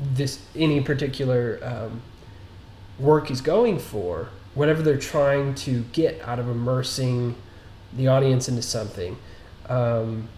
this 0.00 0.40
any 0.54 0.80
particular 0.80 1.58
um, 1.62 2.02
work 2.98 3.30
is 3.30 3.40
going 3.40 3.78
for, 3.78 4.28
whatever 4.54 4.82
they're 4.82 4.96
trying 4.96 5.54
to 5.54 5.82
get 5.92 6.20
out 6.22 6.38
of 6.38 6.48
immersing 6.48 7.34
the 7.96 8.08
audience 8.08 8.48
into 8.48 8.62
something, 8.62 9.16
um, 9.68 10.28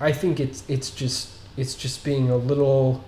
I 0.00 0.12
think 0.12 0.40
it's 0.40 0.64
it's 0.68 0.90
just 0.90 1.30
it's 1.56 1.74
just 1.74 2.04
being 2.04 2.30
a 2.30 2.36
little 2.36 3.04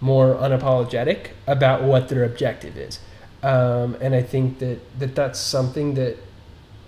more 0.00 0.34
unapologetic 0.34 1.28
about 1.46 1.82
what 1.82 2.08
their 2.08 2.24
objective 2.24 2.76
is, 2.76 2.98
um, 3.42 3.96
and 4.00 4.14
I 4.14 4.22
think 4.22 4.58
that, 4.58 4.98
that 4.98 5.14
that's 5.14 5.38
something 5.38 5.94
that 5.94 6.16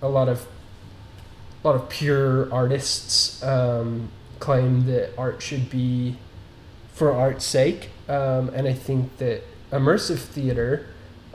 a 0.01 0.09
lot 0.09 0.27
of 0.27 0.47
a 1.63 1.67
lot 1.67 1.75
of 1.75 1.89
pure 1.89 2.53
artists 2.53 3.41
um, 3.43 4.11
claim 4.39 4.85
that 4.85 5.11
art 5.17 5.41
should 5.41 5.69
be 5.69 6.17
for 6.95 7.11
art's 7.11 7.45
sake, 7.45 7.89
um, 8.07 8.49
and 8.55 8.67
I 8.67 8.73
think 8.73 9.17
that 9.17 9.43
immersive 9.71 10.19
theater 10.19 10.87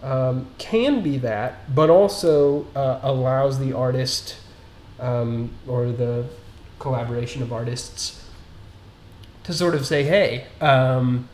um, 0.02 0.46
can 0.56 1.02
be 1.02 1.18
that, 1.18 1.74
but 1.74 1.90
also 1.90 2.66
uh, 2.74 3.00
allows 3.02 3.58
the 3.58 3.74
artist 3.74 4.36
um, 4.98 5.50
or 5.68 5.92
the 5.92 6.24
collaboration 6.78 7.42
of 7.42 7.52
artists 7.52 8.24
to 9.44 9.52
sort 9.52 9.74
of 9.74 9.86
say, 9.86 10.02
hey, 10.02 10.46
um, 10.62 11.28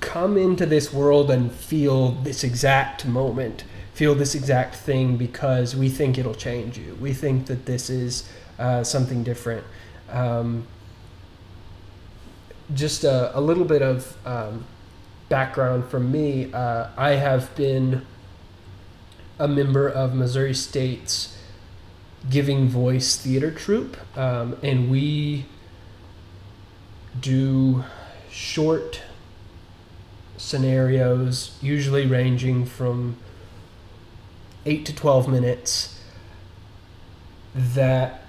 come 0.00 0.36
into 0.36 0.66
this 0.66 0.92
world 0.92 1.30
and 1.30 1.50
feel 1.50 2.10
this 2.10 2.44
exact 2.44 3.06
moment, 3.06 3.64
feel 3.94 4.14
this 4.14 4.34
exact 4.34 4.74
thing 4.74 5.16
because 5.16 5.74
we 5.74 5.88
think 5.88 6.18
it'll 6.18 6.34
change 6.34 6.76
you. 6.76 6.98
We 7.00 7.14
think 7.14 7.46
that 7.46 7.64
this 7.64 7.88
is 7.88 8.28
uh, 8.58 8.84
something 8.84 9.22
different. 9.22 9.64
Um, 10.10 10.66
just 12.74 13.04
a, 13.04 13.36
a, 13.36 13.40
little 13.40 13.64
bit 13.64 13.82
of 13.82 14.16
um, 14.26 14.64
background 15.28 15.86
from 15.86 16.10
me. 16.10 16.52
Uh, 16.52 16.88
I 16.96 17.12
have 17.12 17.54
been 17.56 18.04
a 19.38 19.46
member 19.46 19.88
of 19.88 20.14
Missouri 20.14 20.54
State's 20.54 21.36
Giving 22.28 22.68
Voice 22.68 23.16
Theater 23.16 23.50
Troupe, 23.50 23.96
um, 24.16 24.56
and 24.62 24.90
we 24.90 25.46
do 27.20 27.84
short 28.30 29.02
scenarios, 30.36 31.56
usually 31.62 32.06
ranging 32.06 32.66
from 32.66 33.16
8 34.64 34.84
to 34.86 34.94
12 34.94 35.28
minutes, 35.28 36.00
that 37.54 38.25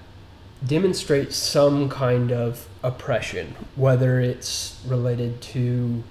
demonstrate 0.66 1.32
some 1.32 1.88
kind 1.88 2.32
of 2.32 2.68
oppression, 2.82 3.54
whether 3.76 4.20
it's 4.20 4.80
related 4.86 5.40
to 5.40 6.02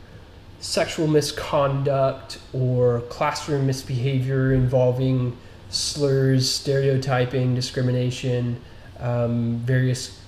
sexual 0.60 1.08
misconduct 1.08 2.40
or 2.54 3.02
classroom 3.10 3.68
misbehavior 3.68 4.54
involving 4.54 5.38
slurs, 5.70 6.50
stereotyping, 6.50 7.54
discrimination, 7.54 8.60
um, 9.00 9.58
various 9.60 10.20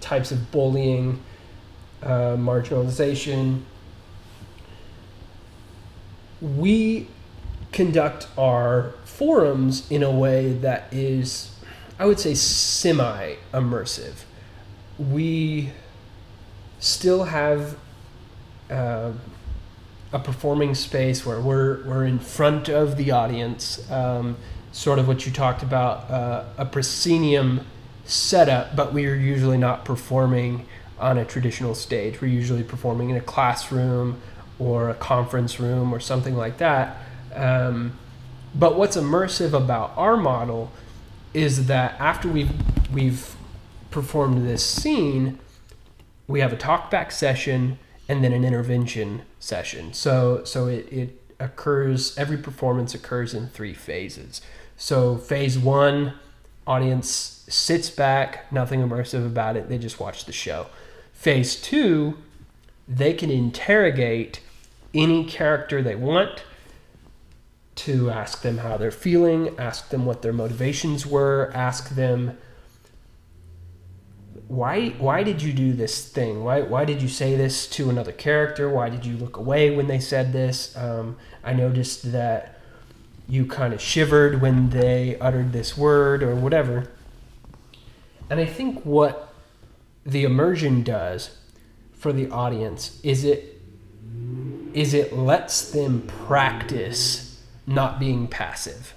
types 0.00 0.32
of 0.32 0.50
bullying, 0.50 1.20
uh, 2.02 2.36
marginalization. 2.36 3.62
We 6.40 7.06
conduct 7.72 8.26
our 8.36 8.94
forums 9.04 9.88
in 9.90 10.02
a 10.02 10.10
way 10.10 10.52
that 10.54 10.92
is, 10.92 11.54
I 12.00 12.06
would 12.06 12.18
say, 12.18 12.34
semi 12.34 13.34
immersive. 13.52 14.24
We 14.98 15.68
still 16.78 17.24
have 17.24 17.76
uh, 18.70 19.12
a 20.10 20.18
performing 20.18 20.74
space 20.74 21.26
where 21.26 21.42
we're, 21.42 21.84
we're 21.84 22.06
in 22.06 22.18
front 22.18 22.70
of 22.70 22.96
the 22.96 23.10
audience, 23.10 23.88
um, 23.90 24.38
sort 24.72 24.98
of 24.98 25.08
what 25.08 25.26
you 25.26 25.32
talked 25.32 25.62
about, 25.62 26.10
uh, 26.10 26.44
a 26.56 26.64
proscenium 26.64 27.66
setup, 28.06 28.74
but 28.74 28.94
we 28.94 29.06
are 29.06 29.14
usually 29.14 29.58
not 29.58 29.84
performing 29.84 30.66
on 30.98 31.18
a 31.18 31.24
traditional 31.26 31.74
stage. 31.74 32.22
We're 32.22 32.28
usually 32.28 32.62
performing 32.62 33.10
in 33.10 33.16
a 33.16 33.20
classroom 33.20 34.22
or 34.58 34.88
a 34.88 34.94
conference 34.94 35.60
room 35.60 35.92
or 35.92 36.00
something 36.00 36.34
like 36.34 36.56
that. 36.58 36.96
Um, 37.34 37.92
but 38.54 38.78
what's 38.78 38.96
immersive 38.96 39.52
about 39.52 39.92
our 39.98 40.16
model 40.16 40.72
is 41.34 41.66
that 41.66 41.98
after 42.00 42.28
we've 42.28 42.52
we've 42.92 43.34
performed 43.90 44.46
this 44.46 44.64
scene, 44.64 45.38
we 46.26 46.40
have 46.40 46.52
a 46.52 46.56
talkback 46.56 47.12
session 47.12 47.78
and 48.08 48.24
then 48.24 48.32
an 48.32 48.44
intervention 48.44 49.22
session. 49.38 49.92
So 49.92 50.44
so 50.44 50.66
it, 50.66 50.92
it 50.92 51.22
occurs 51.38 52.16
every 52.18 52.36
performance 52.36 52.94
occurs 52.94 53.34
in 53.34 53.48
three 53.48 53.74
phases. 53.74 54.40
So 54.76 55.16
phase 55.16 55.58
one, 55.58 56.14
audience 56.66 57.44
sits 57.48 57.90
back, 57.90 58.50
nothing 58.52 58.80
immersive 58.80 59.26
about 59.26 59.56
it, 59.56 59.68
they 59.68 59.78
just 59.78 59.98
watch 59.98 60.24
the 60.24 60.32
show. 60.32 60.66
Phase 61.12 61.56
two, 61.60 62.16
they 62.88 63.12
can 63.12 63.30
interrogate 63.30 64.40
any 64.94 65.24
character 65.24 65.82
they 65.82 65.94
want 65.94 66.44
to 67.76 68.10
ask 68.10 68.42
them 68.42 68.58
how 68.58 68.76
they're 68.76 68.90
feeling, 68.90 69.58
ask 69.58 69.88
them 69.90 70.04
what 70.04 70.22
their 70.22 70.32
motivations 70.32 71.06
were, 71.06 71.50
ask 71.54 71.90
them 71.90 72.36
why 74.50 74.88
why 74.98 75.22
did 75.22 75.42
you 75.42 75.52
do 75.52 75.72
this 75.72 76.08
thing? 76.08 76.42
Why 76.42 76.62
why 76.62 76.84
did 76.84 77.00
you 77.00 77.08
say 77.08 77.36
this 77.36 77.68
to 77.68 77.88
another 77.88 78.10
character? 78.10 78.68
Why 78.68 78.90
did 78.90 79.06
you 79.06 79.16
look 79.16 79.36
away 79.36 79.70
when 79.70 79.86
they 79.86 80.00
said 80.00 80.32
this? 80.32 80.76
Um, 80.76 81.16
I 81.44 81.52
noticed 81.52 82.10
that 82.10 82.58
you 83.28 83.46
kind 83.46 83.72
of 83.72 83.80
shivered 83.80 84.40
when 84.40 84.70
they 84.70 85.16
uttered 85.20 85.52
this 85.52 85.78
word 85.78 86.24
or 86.24 86.34
whatever. 86.34 86.90
And 88.28 88.40
I 88.40 88.44
think 88.44 88.84
what 88.84 89.32
the 90.04 90.24
immersion 90.24 90.82
does 90.82 91.38
for 91.92 92.12
the 92.12 92.28
audience 92.30 93.00
is 93.04 93.22
it 93.22 93.60
is 94.74 94.94
it 94.94 95.12
lets 95.12 95.70
them 95.70 96.02
practice 96.26 97.29
not 97.70 97.98
being 97.98 98.26
passive. 98.26 98.94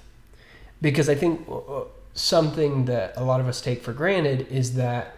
Because 0.82 1.08
I 1.08 1.14
think 1.14 1.48
uh, 1.50 1.84
something 2.12 2.84
that 2.86 3.14
a 3.16 3.24
lot 3.24 3.40
of 3.40 3.48
us 3.48 3.60
take 3.60 3.82
for 3.82 3.92
granted 3.92 4.46
is 4.50 4.74
that 4.74 5.14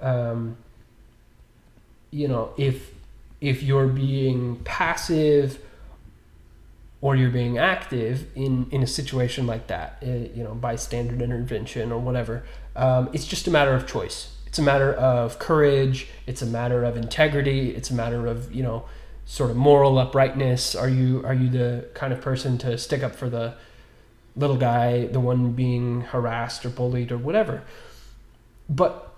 um, 0.00 0.56
you 2.10 2.28
know, 2.28 2.52
if 2.56 2.92
if 3.40 3.62
you're 3.62 3.86
being 3.86 4.56
passive 4.64 5.58
or 7.00 7.16
you're 7.16 7.30
being 7.30 7.58
active 7.58 8.26
in 8.34 8.66
in 8.70 8.82
a 8.82 8.86
situation 8.86 9.46
like 9.46 9.66
that, 9.68 10.02
uh, 10.02 10.06
you 10.06 10.42
know, 10.42 10.54
bystander 10.54 11.22
intervention 11.22 11.92
or 11.92 12.00
whatever, 12.00 12.44
um, 12.76 13.08
it's 13.12 13.26
just 13.26 13.46
a 13.46 13.50
matter 13.50 13.74
of 13.74 13.86
choice. 13.86 14.36
It's 14.46 14.58
a 14.58 14.62
matter 14.62 14.92
of 14.92 15.38
courage. 15.38 16.08
It's 16.26 16.42
a 16.42 16.46
matter 16.46 16.82
of 16.84 16.96
integrity. 16.96 17.70
It's 17.70 17.90
a 17.90 17.94
matter 17.94 18.26
of 18.26 18.52
you 18.52 18.62
know, 18.62 18.84
sort 19.30 19.48
of 19.48 19.56
moral 19.56 19.96
uprightness. 19.96 20.74
Are 20.74 20.88
you 20.88 21.22
are 21.24 21.32
you 21.32 21.48
the 21.48 21.88
kind 21.94 22.12
of 22.12 22.20
person 22.20 22.58
to 22.58 22.76
stick 22.76 23.04
up 23.04 23.14
for 23.14 23.30
the 23.30 23.54
little 24.34 24.56
guy, 24.56 25.06
the 25.06 25.20
one 25.20 25.52
being 25.52 26.00
harassed 26.00 26.66
or 26.66 26.68
bullied 26.68 27.12
or 27.12 27.16
whatever? 27.16 27.62
But 28.68 29.14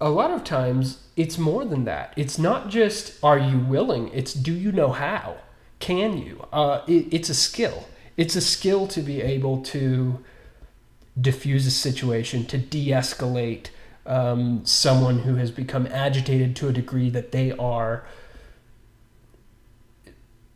a 0.00 0.10
lot 0.10 0.30
of 0.30 0.44
times 0.44 1.02
it's 1.16 1.38
more 1.38 1.64
than 1.64 1.84
that. 1.86 2.14
It's 2.16 2.38
not 2.38 2.68
just 2.68 3.18
are 3.24 3.38
you 3.38 3.58
willing, 3.58 4.10
it's 4.14 4.32
do 4.32 4.52
you 4.52 4.70
know 4.70 4.92
how? 4.92 5.38
Can 5.80 6.18
you? 6.18 6.46
Uh, 6.52 6.82
it, 6.86 7.08
it's 7.10 7.28
a 7.28 7.34
skill. 7.34 7.88
It's 8.16 8.36
a 8.36 8.40
skill 8.40 8.86
to 8.86 9.00
be 9.02 9.20
able 9.20 9.60
to 9.74 10.22
diffuse 11.20 11.66
a 11.66 11.72
situation, 11.72 12.46
to 12.46 12.58
de 12.58 12.90
escalate 12.90 13.70
um, 14.06 14.64
someone 14.64 15.20
who 15.20 15.34
has 15.34 15.50
become 15.50 15.88
agitated 15.88 16.54
to 16.56 16.68
a 16.68 16.72
degree 16.72 17.10
that 17.10 17.32
they 17.32 17.50
are 17.50 18.04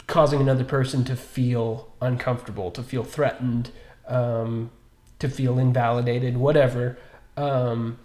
causing 0.06 0.40
another 0.40 0.64
person 0.64 1.04
to 1.04 1.16
feel 1.16 1.92
uncomfortable, 2.00 2.70
to 2.70 2.82
feel 2.82 3.04
threatened, 3.04 3.70
um, 4.06 4.70
to 5.18 5.28
feel 5.28 5.58
invalidated, 5.58 6.36
whatever. 6.36 6.96
Um, 7.36 7.98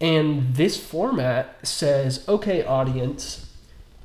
and 0.00 0.56
this 0.56 0.76
format 0.76 1.64
says, 1.66 2.24
okay, 2.28 2.64
audience, 2.64 3.48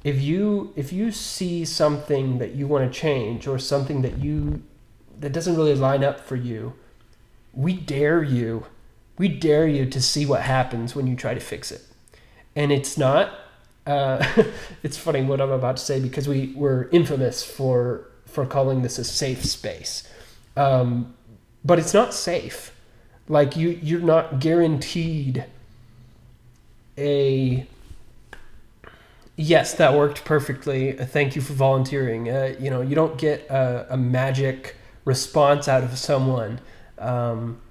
if 0.04 0.22
you 0.22 0.72
if 0.76 0.94
you 0.94 1.12
see 1.12 1.66
something 1.66 2.38
that 2.38 2.52
you 2.52 2.68
want 2.68 2.92
to 2.92 3.00
change 3.00 3.48
or 3.48 3.58
something 3.58 4.04
that 4.04 4.20
you 4.20 4.62
that 5.20 5.34
doesn't 5.34 5.56
really 5.56 5.74
line 5.74 6.04
up 6.04 6.20
for 6.20 6.36
you, 6.36 6.74
we 7.52 7.74
dare 7.74 8.22
you. 8.22 8.68
We 9.18 9.28
dare 9.28 9.68
you 9.68 9.88
to 9.88 10.00
see 10.00 10.28
what 10.28 10.42
happens 10.42 10.96
when 10.96 11.08
you 11.08 11.16
try 11.16 11.34
to 11.34 11.40
fix 11.40 11.72
it. 11.72 11.82
And 12.56 12.72
it's 12.72 12.98
not 12.98 13.47
uh, 13.88 14.44
it's 14.84 14.98
funny 14.98 15.24
what 15.24 15.42
I'm 15.42 15.52
about 15.52 15.78
to 15.78 15.84
say 15.84 16.00
because 16.00 16.28
we 16.28 16.54
were 16.56 16.90
infamous 16.92 17.44
for 17.44 18.10
for 18.26 18.46
calling 18.46 18.82
this 18.82 19.00
a 19.00 19.04
safe 19.04 19.44
space. 19.46 20.08
Um, 20.56 21.16
but 21.64 21.80
it's 21.80 21.94
not 21.94 22.14
safe. 22.14 22.74
Like 23.28 23.56
you 23.56 23.70
you're 23.82 24.00
not 24.00 24.40
guaranteed 24.40 25.46
a 26.98 27.66
yes, 29.36 29.74
that 29.76 29.94
worked 29.94 30.26
perfectly. 30.26 30.94
Thank 30.94 31.36
you 31.36 31.42
for 31.42 31.54
volunteering. 31.54 32.30
Uh, 32.30 32.56
you 32.60 32.70
know, 32.70 32.82
you 32.82 32.96
don't 32.96 33.18
get 33.18 33.48
a, 33.50 33.88
a, 33.92 33.98
magic 33.98 34.76
response 35.06 35.68
out 35.68 35.84
of 35.84 35.98
someone. 35.98 36.60
Um, 36.98 37.62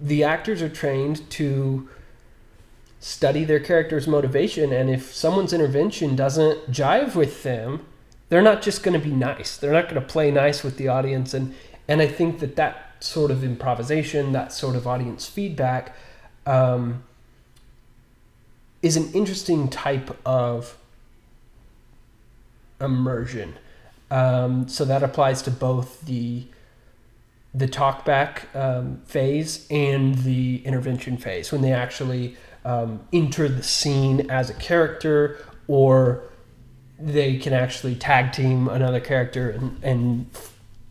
the 0.00 0.24
actors 0.24 0.60
are 0.62 0.68
trained 0.68 1.28
to 1.30 1.88
study 3.00 3.44
their 3.44 3.58
character's 3.60 4.06
motivation, 4.06 4.72
and 4.72 4.88
if 4.88 5.12
someone's 5.12 5.52
intervention 5.52 6.14
doesn't 6.14 6.70
jive 6.70 7.14
with 7.16 7.42
them, 7.42 7.84
they're 8.28 8.42
not 8.42 8.62
just 8.62 8.82
going 8.82 8.98
to 8.98 9.04
be 9.04 9.14
nice. 9.14 9.56
They're 9.56 9.72
not 9.72 9.88
going 9.88 10.00
to 10.00 10.06
play 10.06 10.30
nice 10.30 10.62
with 10.62 10.76
the 10.76 10.88
audience, 10.88 11.34
and 11.34 11.54
and 11.88 12.00
I 12.00 12.06
think 12.06 12.38
that 12.38 12.54
that 12.56 13.02
sort 13.02 13.30
of 13.30 13.42
improvisation, 13.42 14.32
that 14.32 14.52
sort 14.52 14.76
of 14.76 14.86
audience 14.86 15.26
feedback. 15.26 15.96
Um, 16.46 17.02
is 18.82 18.96
an 18.96 19.12
interesting 19.12 19.68
type 19.68 20.16
of 20.24 20.76
immersion. 22.80 23.58
Um, 24.10 24.68
so 24.68 24.84
that 24.84 25.02
applies 25.02 25.42
to 25.42 25.50
both 25.50 26.00
the 26.02 26.46
the 27.52 27.66
talkback 27.66 28.54
um, 28.54 29.02
phase 29.06 29.66
and 29.70 30.14
the 30.18 30.64
intervention 30.64 31.16
phase 31.16 31.50
when 31.50 31.62
they 31.62 31.72
actually 31.72 32.36
um, 32.64 33.00
enter 33.12 33.48
the 33.48 33.62
scene 33.62 34.30
as 34.30 34.50
a 34.50 34.54
character 34.54 35.38
or 35.66 36.24
they 36.98 37.38
can 37.38 37.52
actually 37.52 37.94
tag 37.94 38.32
team 38.32 38.68
another 38.68 39.00
character 39.00 39.50
and, 39.50 39.82
and 39.82 40.30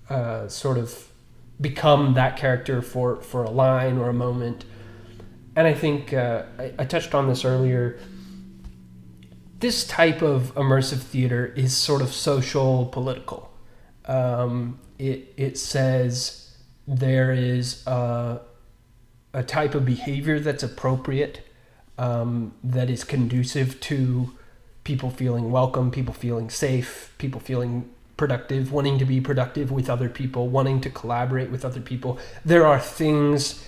uh, 0.10 0.47
sort 0.47 0.77
of 0.77 1.10
become 1.62 2.13
that 2.15 2.38
character 2.38 2.82
for, 2.82 3.17
for 3.21 3.43
a 3.43 3.49
line 3.49 3.97
or 3.97 4.10
a 4.10 4.13
moment. 4.13 4.65
And 5.55 5.67
I 5.67 5.73
think 5.73 6.13
uh, 6.13 6.43
I, 6.58 6.73
I 6.79 6.86
touched 6.86 7.13
on 7.13 7.27
this 7.27 7.43
earlier. 7.43 7.99
This 9.60 9.86
type 9.86 10.21
of 10.21 10.55
immersive 10.55 10.99
theater 10.99 11.47
is 11.47 11.75
sort 11.75 12.01
of 12.01 12.13
social 12.13 12.86
political. 12.86 13.51
Um, 14.05 14.79
it, 14.97 15.34
it 15.38 15.58
says 15.58 16.58
there 16.88 17.32
is 17.32 17.86
a, 17.86 18.41
a 19.34 19.43
type 19.43 19.75
of 19.75 19.86
behavior 19.86 20.39
that's 20.39 20.63
appropriate, 20.63 21.45
um, 22.00 22.54
that 22.64 22.90
is 22.90 23.04
conducive 23.04 23.80
to 23.82 24.34
people 24.86 25.10
feeling 25.10 25.52
welcome, 25.52 25.92
people 25.92 26.14
feeling 26.14 26.50
safe, 26.50 27.14
people 27.18 27.42
feeling 27.42 27.90
productive, 28.16 28.72
wanting 28.72 28.98
to 28.98 29.06
be 29.06 29.20
productive 29.20 29.70
with 29.70 29.90
other 29.90 30.08
people, 30.10 30.48
wanting 30.48 30.80
to 30.82 30.90
collaborate 30.90 31.52
with 31.52 31.66
other 31.66 31.82
people. 31.82 32.18
There 32.44 32.66
are 32.66 32.80
things 32.80 33.66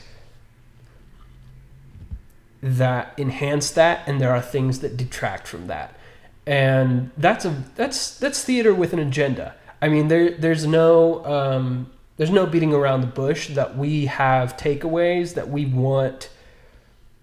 that 2.63 3.13
enhance 3.17 3.71
that 3.71 4.07
and 4.07 4.21
there 4.21 4.31
are 4.31 4.41
things 4.41 4.79
that 4.79 4.95
detract 4.95 5.45
from 5.45 5.67
that. 5.67 5.95
And 6.47 7.11
that's 7.17 7.43
a 7.45 7.63
that's 7.75 8.17
that's 8.17 8.43
theater 8.43 8.73
with 8.73 8.93
an 8.93 8.99
agenda. 8.99 9.55
I 9.81 9.89
mean 9.89 10.07
there 10.07 10.31
there's 10.31 10.65
no 10.65 11.23
um, 11.25 11.91
there's 12.15 12.31
no 12.31 12.45
beating 12.45 12.73
around 12.73 13.01
the 13.01 13.07
bush 13.07 13.49
that 13.49 13.77
we 13.77 14.05
have 14.05 14.55
takeaways 14.57 15.33
that 15.33 15.49
we 15.49 15.65
want 15.65 16.29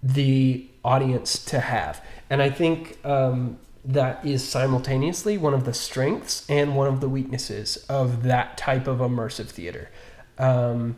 the 0.01 0.68
audience 0.83 1.43
to 1.45 1.59
have. 1.59 2.03
And 2.29 2.41
I 2.41 2.49
think 2.49 3.03
um, 3.05 3.57
that 3.85 4.25
is 4.25 4.47
simultaneously 4.47 5.37
one 5.37 5.53
of 5.53 5.65
the 5.65 5.73
strengths 5.73 6.45
and 6.49 6.75
one 6.75 6.87
of 6.87 7.01
the 7.01 7.09
weaknesses 7.09 7.77
of 7.89 8.23
that 8.23 8.57
type 8.57 8.87
of 8.87 8.99
immersive 8.99 9.47
theater. 9.47 9.89
Um, 10.37 10.97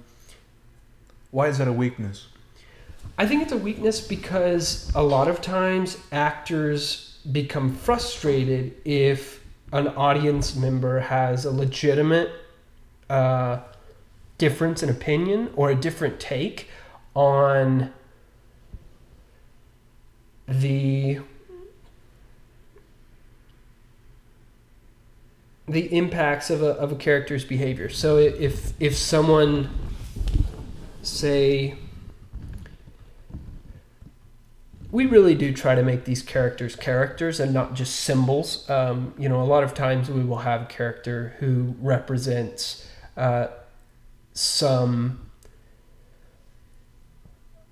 Why 1.32 1.48
is 1.48 1.58
that 1.58 1.68
a 1.68 1.74
weakness? 1.74 2.28
I 3.18 3.28
think 3.28 3.44
it's 3.44 3.52
a 3.52 3.58
weakness 3.58 4.02
because 4.02 4.92
a 4.96 5.04
lot 5.04 5.28
of 5.28 5.42
times 5.42 5.98
actors 6.12 7.18
become 7.32 7.76
frustrated 7.76 8.76
if 8.84 9.44
an 9.72 9.88
audience 9.90 10.56
member 10.56 11.00
has 11.00 11.46
a 11.46 11.52
legitimate 11.52 12.32
uh, 13.10 13.60
difference 14.38 14.82
in 14.82 14.90
opinion 14.90 15.52
or 15.56 15.70
a 15.70 15.76
different 15.76 16.20
take 16.20 16.68
on 17.14 17.94
the 20.52 21.20
the 25.68 25.96
impacts 25.96 26.50
of 26.50 26.62
a, 26.62 26.72
of 26.72 26.92
a 26.92 26.96
character's 26.96 27.46
behavior. 27.46 27.90
So 27.90 28.18
if 28.18 28.74
if 28.80 28.96
someone 28.98 29.70
say 31.02 31.78
we 34.92 35.06
really 35.06 35.36
do 35.36 35.54
try 35.54 35.74
to 35.74 35.84
make 35.84 36.04
these 36.04 36.22
characters 36.22 36.76
characters 36.76 37.40
and 37.40 37.54
not 37.54 37.74
just 37.74 37.96
symbols. 37.96 38.70
Um, 38.70 39.14
you 39.18 39.30
know, 39.30 39.42
a 39.42 39.46
lot 39.46 39.64
of 39.64 39.74
times 39.74 40.10
we 40.10 40.24
will 40.24 40.40
have 40.40 40.64
a 40.64 40.66
character 40.66 41.36
who 41.40 41.76
represents 41.80 42.88
uh, 43.16 43.48
some 44.34 45.32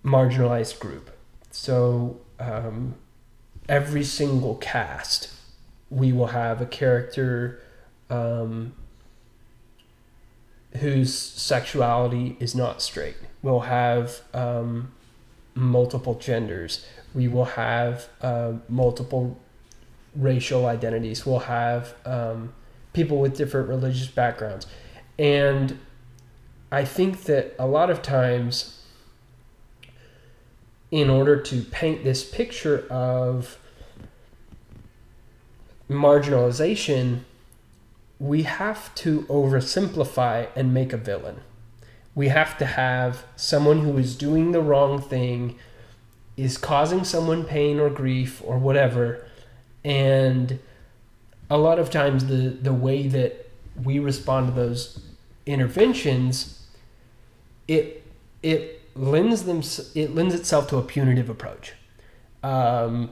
marginalized 0.03 0.79
group. 0.79 1.11
So 1.51 2.19
um, 2.39 2.95
every 3.67 4.03
single 4.03 4.55
cast, 4.55 5.33
we 5.89 6.13
will 6.13 6.27
have 6.27 6.61
a 6.61 6.65
character 6.65 7.61
um, 8.09 8.73
whose 10.77 11.13
sexuality 11.13 12.37
is 12.39 12.55
not 12.55 12.81
straight. 12.81 13.15
We'll 13.41 13.61
have 13.61 14.21
um, 14.33 14.91
multiple 15.55 16.15
genders. 16.15 16.85
We 17.13 17.27
will 17.27 17.45
have 17.45 18.07
uh, 18.21 18.53
multiple 18.67 19.39
racial 20.15 20.65
identities. 20.65 21.25
We'll 21.25 21.39
have 21.39 21.95
um, 22.05 22.53
people 22.93 23.19
with 23.19 23.35
different 23.35 23.69
religious 23.69 24.07
backgrounds. 24.07 24.67
And 25.17 25.79
I 26.71 26.85
think 26.85 27.23
that 27.23 27.55
a 27.57 27.67
lot 27.67 27.89
of 27.89 28.01
times, 28.01 28.78
in 30.91 31.09
order 31.09 31.39
to 31.39 31.61
paint 31.61 32.03
this 32.03 32.23
picture 32.23 32.87
of 32.89 33.57
marginalization, 35.89 37.21
we 38.19 38.43
have 38.43 38.93
to 38.95 39.21
oversimplify 39.23 40.47
and 40.55 40.73
make 40.73 40.93
a 40.93 40.97
villain. 40.97 41.41
We 42.15 42.29
have 42.29 42.57
to 42.57 42.65
have 42.65 43.23
someone 43.35 43.79
who 43.79 43.97
is 43.97 44.15
doing 44.15 44.51
the 44.51 44.61
wrong 44.61 45.01
thing, 45.01 45.57
is 46.35 46.57
causing 46.57 47.03
someone 47.03 47.45
pain 47.45 47.79
or 47.79 47.89
grief 47.89 48.41
or 48.43 48.57
whatever. 48.57 49.25
And 49.83 50.59
a 51.49 51.57
lot 51.57 51.79
of 51.79 51.89
times, 51.89 52.25
the, 52.25 52.49
the 52.49 52.73
way 52.73 53.07
that 53.07 53.49
we 53.83 53.99
respond 53.99 54.47
to 54.47 54.53
those 54.53 54.99
interventions, 55.45 56.67
it, 57.67 58.03
it 58.43 58.78
lends 58.99 59.43
them 59.43 59.61
it 59.95 60.13
lends 60.13 60.33
itself 60.35 60.67
to 60.69 60.77
a 60.77 60.81
punitive 60.81 61.29
approach. 61.29 61.73
Um, 62.43 63.11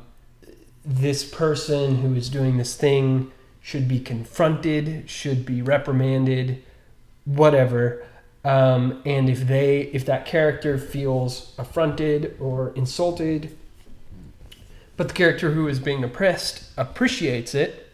this 0.86 1.24
person 1.24 1.98
who 1.98 2.14
is 2.14 2.30
doing 2.30 2.58
this 2.58 2.76
thing 2.76 3.32
should 3.62 3.88
be 3.88 4.00
confronted, 4.00 5.10
should 5.10 5.46
be 5.46 5.62
reprimanded, 5.62 6.64
whatever. 7.26 8.06
Um, 8.44 9.02
and 9.06 9.30
if 9.30 9.48
they 9.48 9.82
if 9.94 10.06
that 10.06 10.26
character 10.26 10.78
feels 10.78 11.54
affronted 11.58 12.38
or 12.40 12.70
insulted, 12.76 13.58
but 14.96 15.10
the 15.10 15.14
character 15.14 15.52
who 15.52 15.68
is 15.68 15.80
being 15.80 16.04
oppressed 16.04 16.64
appreciates 16.78 17.54
it, 17.54 17.92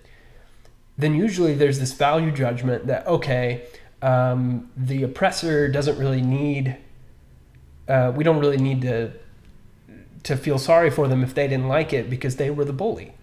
then 0.97 1.15
usually 1.15 1.53
there's 1.53 1.79
this 1.79 1.93
value 1.93 2.31
judgment 2.31 2.85
that 2.87 3.05
okay, 3.07 3.65
um, 4.01 4.69
the 4.77 5.03
oppressor 5.03 5.67
doesn't 5.67 5.97
really 5.97 6.21
need. 6.21 6.77
Uh, 7.87 8.11
we 8.15 8.23
don't 8.23 8.39
really 8.39 8.57
need 8.57 8.81
to 8.81 9.11
to 10.23 10.37
feel 10.37 10.57
sorry 10.57 10.89
for 10.89 11.07
them 11.07 11.21
if 11.21 11.33
they 11.33 11.47
didn't 11.47 11.67
like 11.67 11.91
it 11.91 12.09
because 12.09 12.37
they 12.37 12.49
were 12.49 12.63
the 12.63 12.73
bully. 12.73 13.13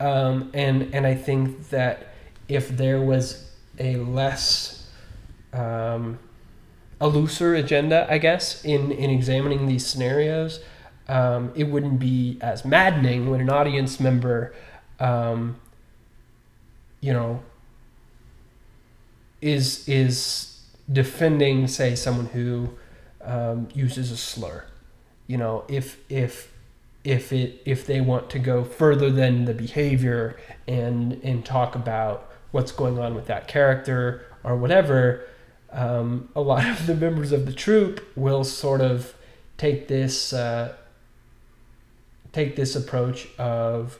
Um, 0.00 0.50
and 0.54 0.92
and 0.94 1.06
I 1.06 1.14
think 1.14 1.68
that 1.70 2.08
if 2.48 2.68
there 2.68 3.00
was 3.00 3.50
a 3.78 3.96
less 3.96 4.88
um, 5.52 6.18
a 7.00 7.08
looser 7.08 7.54
agenda, 7.54 8.06
I 8.10 8.18
guess, 8.18 8.64
in 8.64 8.90
in 8.92 9.10
examining 9.10 9.66
these 9.66 9.86
scenarios, 9.86 10.60
um, 11.08 11.52
it 11.54 11.64
wouldn't 11.64 11.98
be 11.98 12.38
as 12.40 12.64
maddening 12.64 13.30
when 13.30 13.40
an 13.40 13.50
audience 13.50 14.00
member, 14.00 14.54
um, 14.98 15.56
you 17.00 17.12
know, 17.12 17.42
is 19.40 19.88
is 19.88 20.62
defending, 20.90 21.68
say, 21.68 21.94
someone 21.94 22.26
who 22.26 22.70
um, 23.22 23.68
uses 23.74 24.10
a 24.10 24.16
slur. 24.16 24.64
You 25.26 25.36
know, 25.36 25.64
if 25.68 25.98
if 26.10 26.52
if 27.04 27.32
it 27.32 27.62
if 27.64 27.86
they 27.86 28.00
want 28.00 28.30
to 28.30 28.38
go 28.38 28.64
further 28.64 29.10
than 29.10 29.44
the 29.44 29.54
behavior 29.54 30.38
and 30.68 31.20
and 31.22 31.44
talk 31.44 31.74
about 31.74 32.30
what's 32.50 32.72
going 32.72 32.98
on 32.98 33.14
with 33.14 33.26
that 33.26 33.48
character 33.48 34.26
or 34.44 34.56
whatever 34.56 35.24
um, 35.72 36.28
a 36.34 36.40
lot 36.40 36.66
of 36.66 36.86
the 36.86 36.94
members 36.94 37.32
of 37.32 37.46
the 37.46 37.52
troupe 37.52 38.00
will 38.16 38.44
sort 38.44 38.80
of 38.80 39.14
take 39.56 39.88
this 39.88 40.32
uh, 40.32 40.74
take 42.32 42.56
this 42.56 42.76
approach 42.76 43.28
of 43.38 43.98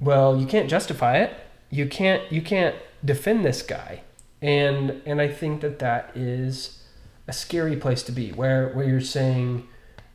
well 0.00 0.38
you 0.40 0.46
can't 0.46 0.70
justify 0.70 1.18
it 1.18 1.34
you 1.70 1.86
can't 1.86 2.30
you 2.32 2.40
can't 2.40 2.76
defend 3.04 3.44
this 3.44 3.62
guy 3.62 4.00
and 4.40 5.02
and 5.04 5.20
I 5.20 5.28
think 5.28 5.60
that 5.60 5.78
that 5.80 6.12
is 6.14 6.81
a 7.26 7.32
scary 7.32 7.76
place 7.76 8.02
to 8.04 8.12
be 8.12 8.32
where 8.32 8.70
where 8.70 8.88
you're 8.88 9.00
saying 9.00 9.68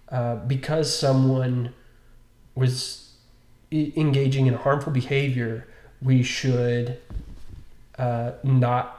uh, 0.09 0.35
because 0.35 0.97
someone 0.97 1.73
was 2.55 3.13
engaging 3.71 4.47
in 4.47 4.53
harmful 4.53 4.91
behavior, 4.91 5.67
we 6.01 6.23
should 6.23 6.99
uh, 7.97 8.31
not 8.43 8.93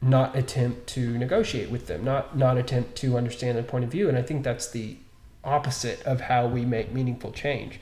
not 0.00 0.36
attempt 0.36 0.86
to 0.86 1.18
negotiate 1.18 1.70
with 1.70 1.86
them, 1.86 2.04
not 2.04 2.36
not 2.36 2.56
attempt 2.56 2.96
to 2.96 3.16
understand 3.16 3.56
their 3.56 3.64
point 3.64 3.84
of 3.84 3.90
view. 3.90 4.08
And 4.08 4.16
I 4.16 4.22
think 4.22 4.44
that's 4.44 4.70
the 4.70 4.96
opposite 5.44 6.02
of 6.02 6.22
how 6.22 6.46
we 6.46 6.64
make 6.64 6.92
meaningful 6.92 7.32
change. 7.32 7.80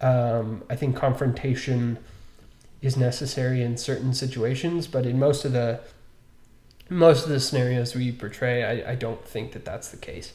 Um, 0.00 0.62
I 0.70 0.76
think 0.76 0.96
confrontation 0.96 1.98
is 2.80 2.96
necessary 2.96 3.62
in 3.62 3.76
certain 3.76 4.14
situations, 4.14 4.86
but 4.86 5.04
in 5.04 5.18
most 5.18 5.44
of 5.44 5.52
the 5.52 5.80
most 6.88 7.24
of 7.24 7.30
the 7.30 7.40
scenarios 7.40 7.94
we 7.94 8.12
portray, 8.12 8.64
I, 8.64 8.92
I 8.92 8.94
don't 8.94 9.24
think 9.26 9.52
that 9.52 9.64
that's 9.64 9.88
the 9.88 9.96
case. 9.96 10.32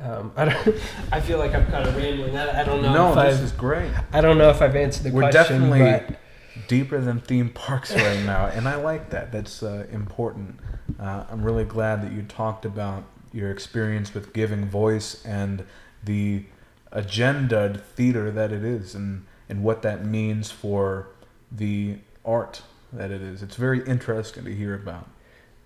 Um, 0.00 0.32
I 0.36 0.44
don't. 0.46 0.76
I 1.12 1.20
feel 1.20 1.38
like 1.38 1.54
I'm 1.54 1.66
kind 1.66 1.88
of 1.88 1.96
rambling. 1.96 2.36
I, 2.36 2.60
I 2.60 2.64
don't 2.64 2.82
know. 2.82 2.92
No, 2.92 3.08
if 3.08 3.14
this 3.26 3.38
I've, 3.38 3.44
is 3.44 3.52
great. 3.52 3.90
I 4.12 4.20
don't 4.20 4.38
know 4.38 4.50
if 4.50 4.62
I've 4.62 4.76
answered 4.76 5.04
the 5.04 5.10
question. 5.10 5.60
We're 5.60 5.70
definitely 5.70 5.80
but 5.80 6.68
deeper 6.68 7.00
than 7.00 7.20
theme 7.20 7.50
parks 7.50 7.92
right 7.94 8.22
now, 8.24 8.46
and 8.46 8.68
I 8.68 8.76
like 8.76 9.10
that. 9.10 9.32
That's 9.32 9.62
uh, 9.62 9.86
important. 9.90 10.60
Uh, 11.00 11.24
I'm 11.30 11.42
really 11.42 11.64
glad 11.64 12.02
that 12.02 12.12
you 12.12 12.22
talked 12.22 12.64
about 12.64 13.04
your 13.32 13.50
experience 13.50 14.14
with 14.14 14.32
giving 14.32 14.66
voice 14.66 15.24
and 15.24 15.64
the 16.04 16.44
agendaed 16.92 17.82
theater 17.82 18.30
that 18.30 18.52
it 18.52 18.64
is, 18.64 18.94
and 18.94 19.26
and 19.48 19.64
what 19.64 19.82
that 19.82 20.04
means 20.04 20.50
for 20.50 21.08
the 21.50 21.98
art 22.24 22.62
that 22.92 23.10
it 23.10 23.20
is. 23.20 23.42
It's 23.42 23.56
very 23.56 23.84
interesting 23.84 24.44
to 24.44 24.54
hear 24.54 24.74
about. 24.74 25.08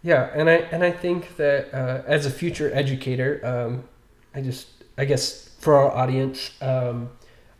Yeah, 0.03 0.31
and 0.35 0.51
I 0.51 0.55
and 0.55 0.83
I 0.83 0.91
think 0.91 1.37
that 1.37 1.73
uh, 1.73 2.03
as 2.07 2.27
a 2.27 2.31
future 2.31 2.71
educator, 2.75 3.41
um, 3.45 3.85
I 4.35 4.41
just 4.41 4.69
I 4.99 5.05
guess 5.05 5.51
for 5.61 5.77
our 5.77 5.93
audience, 5.93 6.51
um, 6.61 7.11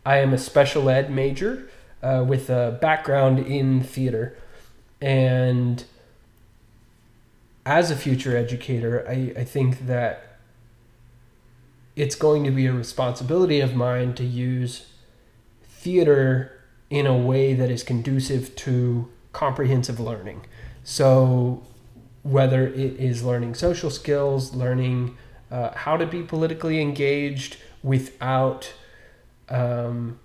I 0.05 0.17
am 0.17 0.33
a 0.33 0.37
special 0.37 0.89
ed 0.89 1.09
major 1.09 1.69
uh, 2.01 2.25
with 2.27 2.49
a 2.49 2.77
background 2.81 3.39
in 3.39 3.81
theater, 3.81 4.37
and 5.01 5.85
as 7.65 7.89
a 7.89 7.95
future 7.95 8.35
educator, 8.35 9.05
I, 9.07 9.33
I 9.37 9.43
think 9.45 9.87
that 9.87 10.39
it's 11.95 12.15
going 12.15 12.43
to 12.43 12.51
be 12.51 12.65
a 12.65 12.73
responsibility 12.73 13.61
of 13.61 13.73
mine 13.73 14.13
to 14.15 14.25
use 14.25 14.87
theater 15.63 16.59
in 16.89 17.07
a 17.07 17.17
way 17.17 17.53
that 17.53 17.69
is 17.69 17.83
conducive 17.83 18.55
to 18.55 19.09
comprehensive 19.31 19.99
learning. 19.99 20.45
So 20.83 21.63
whether 22.23 22.67
it 22.67 22.99
is 22.99 23.23
learning 23.23 23.53
social 23.53 23.89
skills, 23.89 24.55
learning 24.55 25.17
uh, 25.51 25.71
how 25.75 25.97
to 25.97 26.05
be 26.05 26.23
politically 26.23 26.81
engaged 26.81 27.57
without 27.83 28.73
um, 29.49 30.19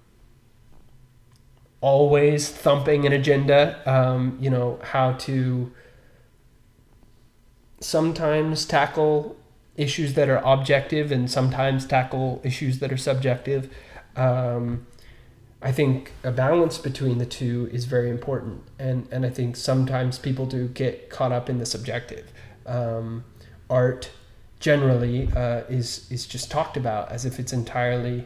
always 1.80 2.48
thumping 2.48 3.04
an 3.04 3.12
agenda, 3.12 3.80
um, 3.84 4.38
you 4.40 4.50
know, 4.50 4.80
how 4.82 5.12
to 5.12 5.72
sometimes 7.80 8.64
tackle 8.64 9.36
issues 9.76 10.14
that 10.14 10.28
are 10.28 10.42
objective 10.44 11.12
and 11.12 11.30
sometimes 11.30 11.86
tackle 11.86 12.40
issues 12.42 12.80
that 12.80 12.92
are 12.92 12.96
subjective. 12.96 13.72
Um, 14.16 14.86
I 15.60 15.72
think 15.72 16.12
a 16.22 16.30
balance 16.30 16.78
between 16.78 17.18
the 17.18 17.26
two 17.26 17.68
is 17.72 17.84
very 17.84 18.10
important, 18.10 18.62
and 18.78 19.08
and 19.10 19.26
I 19.26 19.30
think 19.30 19.56
sometimes 19.56 20.18
people 20.18 20.46
do 20.46 20.68
get 20.68 21.10
caught 21.10 21.32
up 21.32 21.50
in 21.50 21.58
the 21.58 21.66
subjective. 21.66 22.30
Um, 22.64 23.24
art 23.68 24.10
generally 24.60 25.28
uh, 25.34 25.62
is 25.68 26.06
is 26.10 26.26
just 26.26 26.50
talked 26.50 26.76
about 26.76 27.10
as 27.10 27.24
if 27.24 27.40
it's 27.40 27.52
entirely 27.52 28.24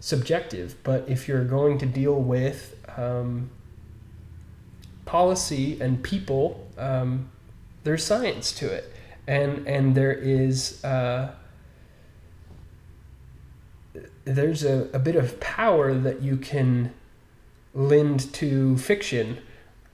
subjective, 0.00 0.76
but 0.82 1.08
if 1.08 1.26
you're 1.26 1.44
going 1.44 1.78
to 1.78 1.86
deal 1.86 2.20
with 2.20 2.76
um, 2.98 3.48
policy 5.06 5.80
and 5.80 6.02
people, 6.02 6.68
um, 6.76 7.30
there's 7.84 8.04
science 8.04 8.52
to 8.52 8.70
it, 8.70 8.92
and 9.26 9.66
and 9.66 9.94
there 9.94 10.12
is. 10.12 10.84
Uh, 10.84 11.34
there's 14.24 14.64
a, 14.64 14.88
a 14.92 14.98
bit 14.98 15.16
of 15.16 15.40
power 15.40 15.94
that 15.94 16.22
you 16.22 16.36
can 16.36 16.92
lend 17.74 18.32
to 18.34 18.76
fiction 18.78 19.38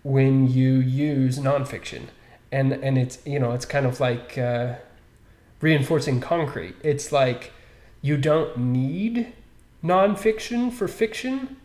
when 0.03 0.49
you 0.49 0.75
use 0.75 1.39
nonfiction. 1.39 2.05
And 2.53 2.73
and 2.73 2.99
it's 2.99 3.19
you 3.25 3.39
know 3.39 3.53
it's 3.53 3.67
kind 3.67 3.87
of 3.87 4.01
like 4.01 4.37
uh, 4.37 4.75
reinforcing 5.61 6.21
concrete. 6.21 6.75
It's 6.83 7.13
like 7.13 7.53
you 8.03 8.17
don't 8.17 8.57
need 8.57 9.33
nonfiction 9.85 10.71
for 10.73 10.87
fiction 10.87 11.57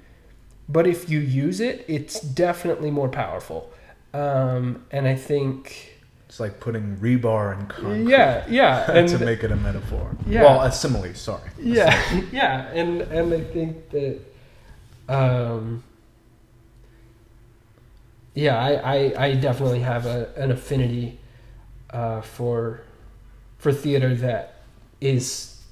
but 0.67 0.87
if 0.87 1.09
you 1.09 1.19
use 1.19 1.59
it 1.59 1.85
it's 1.87 2.19
definitely 2.19 2.91
more 2.91 3.09
powerful. 3.09 3.71
Um, 4.13 4.85
and 4.91 5.07
i 5.09 5.15
think 5.15 5.94
It's 6.35 6.39
like 6.41 6.59
putting 6.59 6.97
rebar 6.97 7.57
in 7.57 7.65
concrete. 7.67 8.09
yeah 8.09 8.43
yeah 8.49 8.91
and 8.97 9.07
to 9.07 9.19
make 9.19 9.45
it 9.45 9.51
a 9.53 9.55
metaphor. 9.55 10.17
Yeah. 10.27 10.43
Well, 10.43 10.61
a 10.63 10.69
simile. 10.69 11.13
Sorry. 11.13 11.49
yeah 11.57 11.95
yeah 12.33 12.67
and 12.73 13.03
and 13.03 13.33
i 13.33 13.39
think 13.39 13.89
that 13.91 14.19
um 15.07 15.81
yeah 18.33 18.57
i 18.59 18.73
i, 18.97 19.25
I 19.27 19.35
definitely 19.35 19.79
have 19.79 20.05
a, 20.05 20.27
an 20.35 20.51
affinity 20.51 21.19
uh 21.91 22.19
for 22.19 22.81
for 23.57 23.71
theater 23.71 24.13
that 24.15 24.55
is 24.99 25.63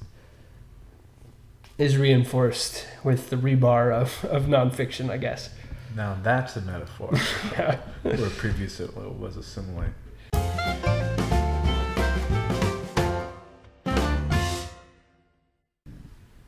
is 1.78 1.98
reinforced 1.98 2.86
with 3.04 3.30
the 3.32 3.36
rebar 3.36 3.92
of 3.92 4.24
of 4.32 4.44
nonfiction 4.44 5.10
i 5.10 5.18
guess 5.18 5.50
Now 5.94 6.16
that's 6.24 6.56
a 6.56 6.62
metaphor. 6.62 7.12
yeah 7.52 7.80
Where 8.04 8.30
previously 8.30 8.86
it 8.86 8.96
was 9.20 9.36
a 9.36 9.44
simile. 9.44 9.92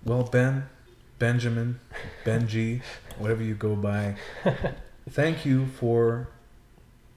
Well, 0.05 0.21
Ben, 0.21 0.69
Benjamin, 1.17 1.79
Benji, 2.23 2.83
whatever 3.17 3.41
you 3.41 3.55
go 3.55 3.75
by, 3.75 4.15
thank 5.09 5.47
you 5.47 5.65
for 5.65 6.29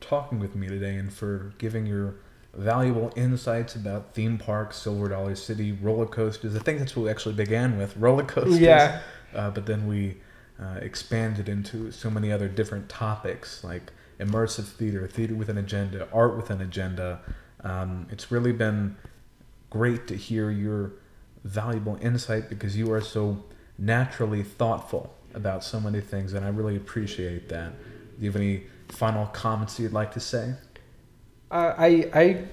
talking 0.00 0.38
with 0.38 0.56
me 0.56 0.68
today 0.68 0.96
and 0.96 1.12
for 1.12 1.52
giving 1.58 1.84
your 1.84 2.14
valuable 2.54 3.12
insights 3.14 3.74
about 3.74 4.14
theme 4.14 4.38
parks, 4.38 4.78
Silver 4.78 5.10
Dollar 5.10 5.34
City, 5.34 5.72
roller 5.72 6.06
coasters. 6.06 6.56
I 6.56 6.60
think 6.60 6.78
that's 6.78 6.96
what 6.96 7.02
we 7.02 7.10
actually 7.10 7.34
began 7.34 7.76
with 7.76 7.94
roller 7.98 8.24
coasters. 8.24 8.58
yeah 8.58 9.00
Uh, 9.34 9.50
but 9.50 9.66
then 9.66 9.86
we 9.86 10.16
uh, 10.58 10.78
expanded 10.80 11.46
into 11.46 11.90
so 11.92 12.08
many 12.08 12.32
other 12.32 12.48
different 12.48 12.88
topics 12.88 13.62
like 13.62 13.92
immersive 14.18 14.64
theater, 14.64 15.06
theater 15.06 15.34
with 15.34 15.50
an 15.50 15.58
agenda, 15.58 16.08
art 16.10 16.36
with 16.36 16.48
an 16.48 16.62
agenda. 16.62 17.20
Um, 17.62 18.06
it's 18.10 18.32
really 18.32 18.52
been 18.52 18.96
great 19.68 20.06
to 20.08 20.16
hear 20.16 20.50
your 20.50 20.92
valuable 21.44 21.98
insight 22.00 22.48
because 22.48 22.76
you 22.76 22.92
are 22.92 23.00
so 23.00 23.42
naturally 23.78 24.42
thoughtful 24.42 25.14
about 25.34 25.62
so 25.62 25.80
many 25.80 26.00
things, 26.00 26.32
and 26.32 26.44
I 26.44 26.48
really 26.48 26.76
appreciate 26.76 27.48
that. 27.48 27.72
Do 28.18 28.24
you 28.24 28.30
have 28.30 28.40
any 28.40 28.64
final 28.88 29.26
comments 29.26 29.78
you'd 29.78 29.92
like 29.92 30.12
to 30.12 30.20
say? 30.20 30.54
Uh, 31.50 31.74
I 31.78 32.10
I 32.12 32.44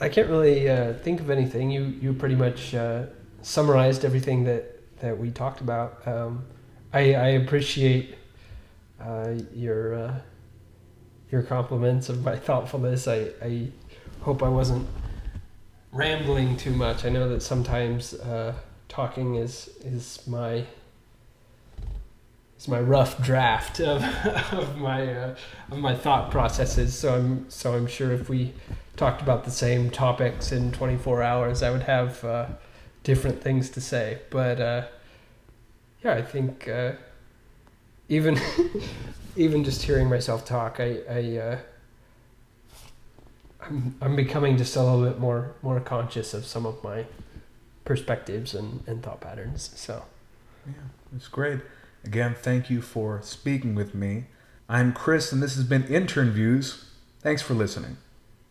I 0.00 0.08
can't 0.08 0.28
really 0.28 0.68
uh, 0.68 0.94
think 0.94 1.20
of 1.20 1.30
anything. 1.30 1.70
You 1.70 1.84
you 1.84 2.12
pretty 2.12 2.36
much 2.36 2.74
uh, 2.74 3.06
summarized 3.42 4.04
everything 4.04 4.44
that 4.44 4.98
that 5.00 5.18
we 5.18 5.30
talked 5.30 5.60
about. 5.60 6.06
Um, 6.06 6.44
I 6.92 7.14
I 7.14 7.28
appreciate 7.28 8.16
uh, 9.00 9.34
your 9.54 9.94
uh, 9.94 10.14
your 11.30 11.42
compliments 11.42 12.08
of 12.08 12.24
my 12.24 12.36
thoughtfulness. 12.46 13.08
I 13.08 13.30
I 13.42 13.68
hope 14.20 14.42
I 14.42 14.48
wasn't 14.48 14.86
rambling 15.92 16.56
too 16.56 16.72
much. 16.72 17.04
I 17.04 17.08
know 17.08 17.28
that 17.28 17.42
sometimes 17.42 18.14
uh, 18.14 18.54
talking 18.88 19.36
is 19.36 19.68
is 19.84 20.26
my 20.26 20.64
is 22.58 22.68
my 22.68 22.80
rough 22.80 23.22
draft 23.22 23.80
of, 23.80 24.02
of 24.52 24.78
my 24.78 25.12
uh, 25.14 25.36
of 25.70 25.78
my 25.78 25.94
thought 25.94 26.30
processes. 26.30 26.98
So 26.98 27.14
I'm 27.14 27.50
so 27.50 27.74
I'm 27.74 27.86
sure 27.86 28.12
if 28.12 28.28
we 28.28 28.52
talked 28.96 29.22
about 29.22 29.44
the 29.44 29.50
same 29.50 29.90
topics 29.90 30.52
in 30.52 30.72
24 30.72 31.22
hours, 31.22 31.62
I 31.62 31.70
would 31.70 31.82
have 31.82 32.24
uh, 32.24 32.46
different 33.04 33.42
things 33.42 33.68
to 33.70 33.80
say. 33.80 34.20
But 34.30 34.60
uh, 34.60 34.86
yeah, 36.02 36.14
I 36.14 36.22
think 36.22 36.68
uh, 36.68 36.92
even 38.08 38.40
even 39.36 39.64
just 39.64 39.82
hearing 39.82 40.08
myself 40.08 40.44
talk, 40.44 40.80
I, 40.80 40.98
I 41.08 41.36
uh, 41.38 41.58
I'm 43.68 43.96
I'm 44.00 44.16
becoming 44.16 44.56
just 44.56 44.76
a 44.76 44.82
little 44.82 45.04
bit 45.04 45.18
more 45.18 45.54
more 45.62 45.80
conscious 45.80 46.34
of 46.34 46.44
some 46.44 46.66
of 46.66 46.82
my 46.82 47.06
perspectives 47.84 48.54
and, 48.54 48.82
and 48.86 49.02
thought 49.02 49.20
patterns. 49.20 49.70
So 49.74 50.04
Yeah, 50.66 50.72
it's 51.14 51.28
great. 51.28 51.60
Again, 52.04 52.34
thank 52.40 52.70
you 52.70 52.80
for 52.82 53.20
speaking 53.22 53.74
with 53.74 53.94
me. 53.94 54.26
I'm 54.68 54.92
Chris, 54.92 55.32
and 55.32 55.42
this 55.42 55.54
has 55.56 55.64
been 55.64 55.84
Intern 55.84 56.30
Views. 56.30 56.84
Thanks 57.20 57.42
for 57.42 57.54
listening. 57.54 57.96